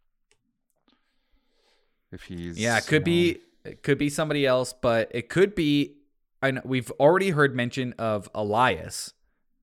If 2.11 2.23
he's 2.23 2.57
Yeah, 2.57 2.77
it 2.77 2.87
could 2.87 3.05
you 3.07 3.33
know, 3.33 3.35
be 3.35 3.37
it 3.65 3.83
could 3.83 3.97
be 3.97 4.09
somebody 4.09 4.45
else, 4.45 4.73
but 4.73 5.11
it 5.11 5.29
could 5.29 5.53
be. 5.53 5.97
I 6.41 6.51
know 6.51 6.61
we've 6.65 6.91
already 6.99 7.29
heard 7.29 7.55
mention 7.55 7.93
of 7.99 8.31
Elyas, 8.33 9.13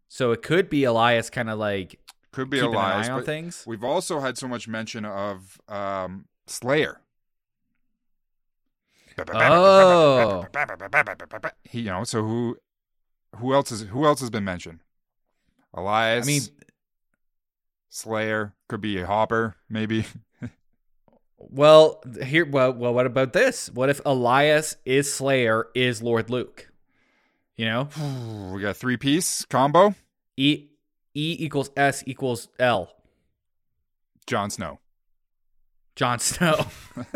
so 0.09 0.31
it 0.31 0.43
could 0.43 0.71
be 0.71 0.83
Elyas, 0.83 1.33
kind 1.33 1.51
of 1.51 1.59
like 1.59 1.99
could 2.33 2.51
be 2.51 2.59
keeping 2.59 2.75
an 2.75 2.81
eye 2.81 3.09
on 3.09 3.25
things. 3.25 3.65
we've 3.67 3.85
also 3.85 4.21
had 4.21 4.39
so 4.39 4.47
much 4.47 4.69
mention 4.69 5.05
of 5.05 5.61
um, 5.69 6.27
Slayer. 6.47 7.01
Oh. 9.29 10.47
He, 11.65 11.81
you 11.81 11.91
know, 11.91 12.05
so 12.05 12.23
who, 12.23 12.57
who 13.37 13.55
else 13.55 13.71
is 13.71 13.83
who 13.83 14.07
else 14.07 14.21
has 14.21 14.31
been 14.31 14.45
mentioned? 14.45 14.81
Elyas. 15.77 16.23
I 16.23 16.27
mean, 16.27 16.43
Slayer 17.89 18.55
could 18.69 18.81
be 18.81 18.99
a 18.99 19.07
Hopper, 19.07 19.57
maybe. 19.69 20.05
well, 21.39 22.03
here, 22.25 22.47
well, 22.47 22.73
well, 22.73 22.95
what 22.95 23.07
about 23.07 23.33
this? 23.33 23.71
What 23.71 23.89
if 23.89 24.03
Elyas 24.05 24.77
is 24.85 25.13
Slayer, 25.13 25.69
is 25.75 26.03
Lord 26.03 26.31
Luc? 26.31 26.69
You 27.57 27.67
know, 27.67 27.89
we 28.53 28.61
got 28.63 28.77
three 28.77 28.97
piece 28.97 29.45
combo. 29.45 29.95
E 30.37 30.70
E 31.21 31.37
equals 31.39 31.71
S 31.77 32.03
equals 32.07 32.49
L. 32.59 32.95
Jon 34.27 34.49
Snow. 34.49 34.79
Jon 35.95 36.19
Snow. 36.19 36.67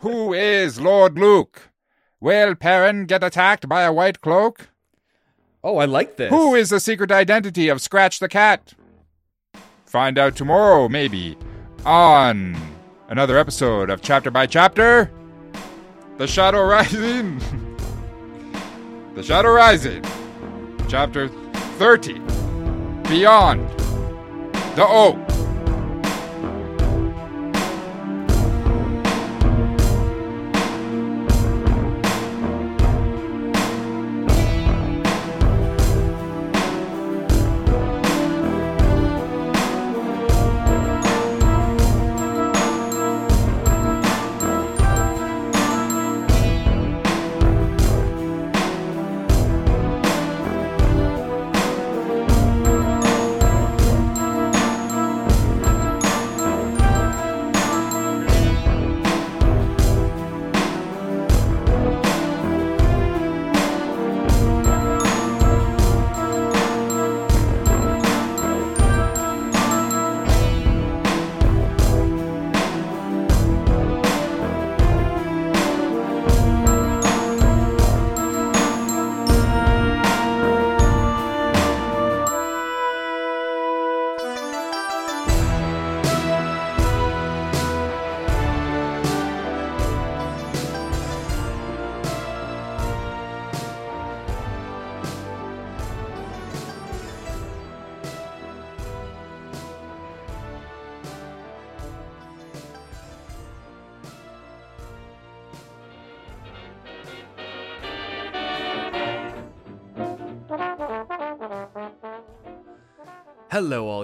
Who 0.00 0.34
is 0.34 0.78
Lord 0.78 1.18
Luc? 1.18 1.70
Will 2.20 2.54
Perrin 2.54 3.06
get 3.06 3.24
attacked 3.24 3.66
by 3.70 3.82
a 3.84 3.92
white 3.92 4.20
cloak? 4.20 4.68
oh, 5.62 5.78
I 5.78 5.86
like 5.86 6.18
this. 6.18 6.28
Who 6.28 6.54
is 6.54 6.68
the 6.68 6.78
secret 6.78 7.10
identity 7.10 7.70
of 7.70 7.80
Scratch 7.80 8.18
the 8.18 8.28
Cat? 8.28 8.74
Find 9.86 10.18
out 10.18 10.36
tomorrow, 10.36 10.90
maybe, 10.90 11.38
on 11.86 12.54
another 13.08 13.38
episode 13.38 13.88
of 13.88 14.02
Chapter 14.02 14.30
by 14.30 14.44
Chapter 14.44 15.10
The 16.18 16.26
Shadow 16.26 16.66
Rising. 16.66 17.40
the 19.14 19.22
Shadow 19.22 19.52
Rising. 19.52 20.04
Chapter 20.88 21.28
30 21.28 22.20
Beyond 23.08 23.68
the 24.76 24.86
Oak. 24.86 25.33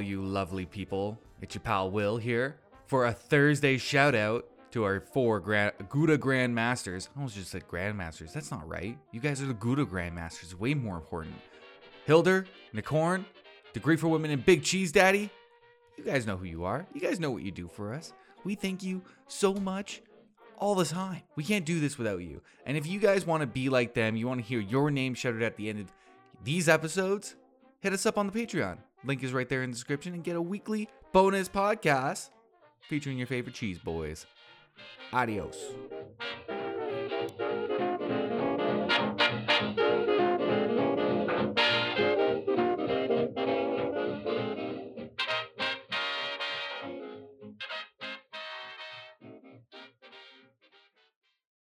All 0.00 0.06
you 0.06 0.22
lovely 0.22 0.64
people. 0.64 1.20
It's 1.42 1.54
your 1.54 1.60
pal 1.60 1.90
Will 1.90 2.16
here 2.16 2.56
for 2.86 3.04
a 3.04 3.12
Thursday 3.12 3.76
shout 3.76 4.14
out 4.14 4.46
to 4.70 4.82
our 4.82 4.98
four 4.98 5.40
Gra- 5.40 5.74
Gouda 5.90 6.16
Grandmasters. 6.16 7.08
I 7.08 7.18
almost 7.18 7.34
just 7.34 7.50
said 7.50 7.68
Grandmasters. 7.68 8.32
That's 8.32 8.50
not 8.50 8.66
right. 8.66 8.96
You 9.12 9.20
guys 9.20 9.42
are 9.42 9.46
the 9.46 9.52
Gouda 9.52 9.84
Grandmasters. 9.84 10.54
Way 10.54 10.72
more 10.72 10.96
important. 10.96 11.34
Hilder, 12.06 12.46
Nicorn, 12.74 13.26
Degree 13.74 13.96
for 13.96 14.08
Women, 14.08 14.30
and 14.30 14.42
Big 14.42 14.62
Cheese 14.62 14.90
Daddy. 14.90 15.28
You 15.98 16.04
guys 16.04 16.26
know 16.26 16.38
who 16.38 16.46
you 16.46 16.64
are. 16.64 16.86
You 16.94 17.02
guys 17.02 17.20
know 17.20 17.30
what 17.30 17.42
you 17.42 17.50
do 17.50 17.68
for 17.68 17.92
us. 17.92 18.14
We 18.42 18.54
thank 18.54 18.82
you 18.82 19.02
so 19.28 19.52
much 19.52 20.00
all 20.56 20.74
the 20.74 20.86
time. 20.86 21.20
We 21.36 21.44
can't 21.44 21.66
do 21.66 21.78
this 21.78 21.98
without 21.98 22.22
you. 22.22 22.40
And 22.64 22.78
if 22.78 22.86
you 22.86 23.00
guys 23.00 23.26
want 23.26 23.42
to 23.42 23.46
be 23.46 23.68
like 23.68 23.92
them, 23.92 24.16
you 24.16 24.26
want 24.26 24.40
to 24.40 24.46
hear 24.46 24.60
your 24.60 24.90
name 24.90 25.12
shouted 25.12 25.42
at 25.42 25.58
the 25.58 25.68
end 25.68 25.80
of 25.80 25.92
these 26.42 26.70
episodes, 26.70 27.34
hit 27.80 27.92
us 27.92 28.06
up 28.06 28.16
on 28.16 28.26
the 28.26 28.32
Patreon. 28.32 28.78
Link 29.04 29.22
is 29.22 29.32
right 29.32 29.48
there 29.48 29.62
in 29.62 29.70
the 29.70 29.74
description 29.74 30.14
and 30.14 30.22
get 30.22 30.36
a 30.36 30.42
weekly 30.42 30.88
bonus 31.12 31.48
podcast 31.48 32.30
featuring 32.88 33.18
your 33.18 33.26
favorite 33.26 33.54
cheese 33.54 33.78
boys. 33.78 34.26
Adios. 35.12 35.56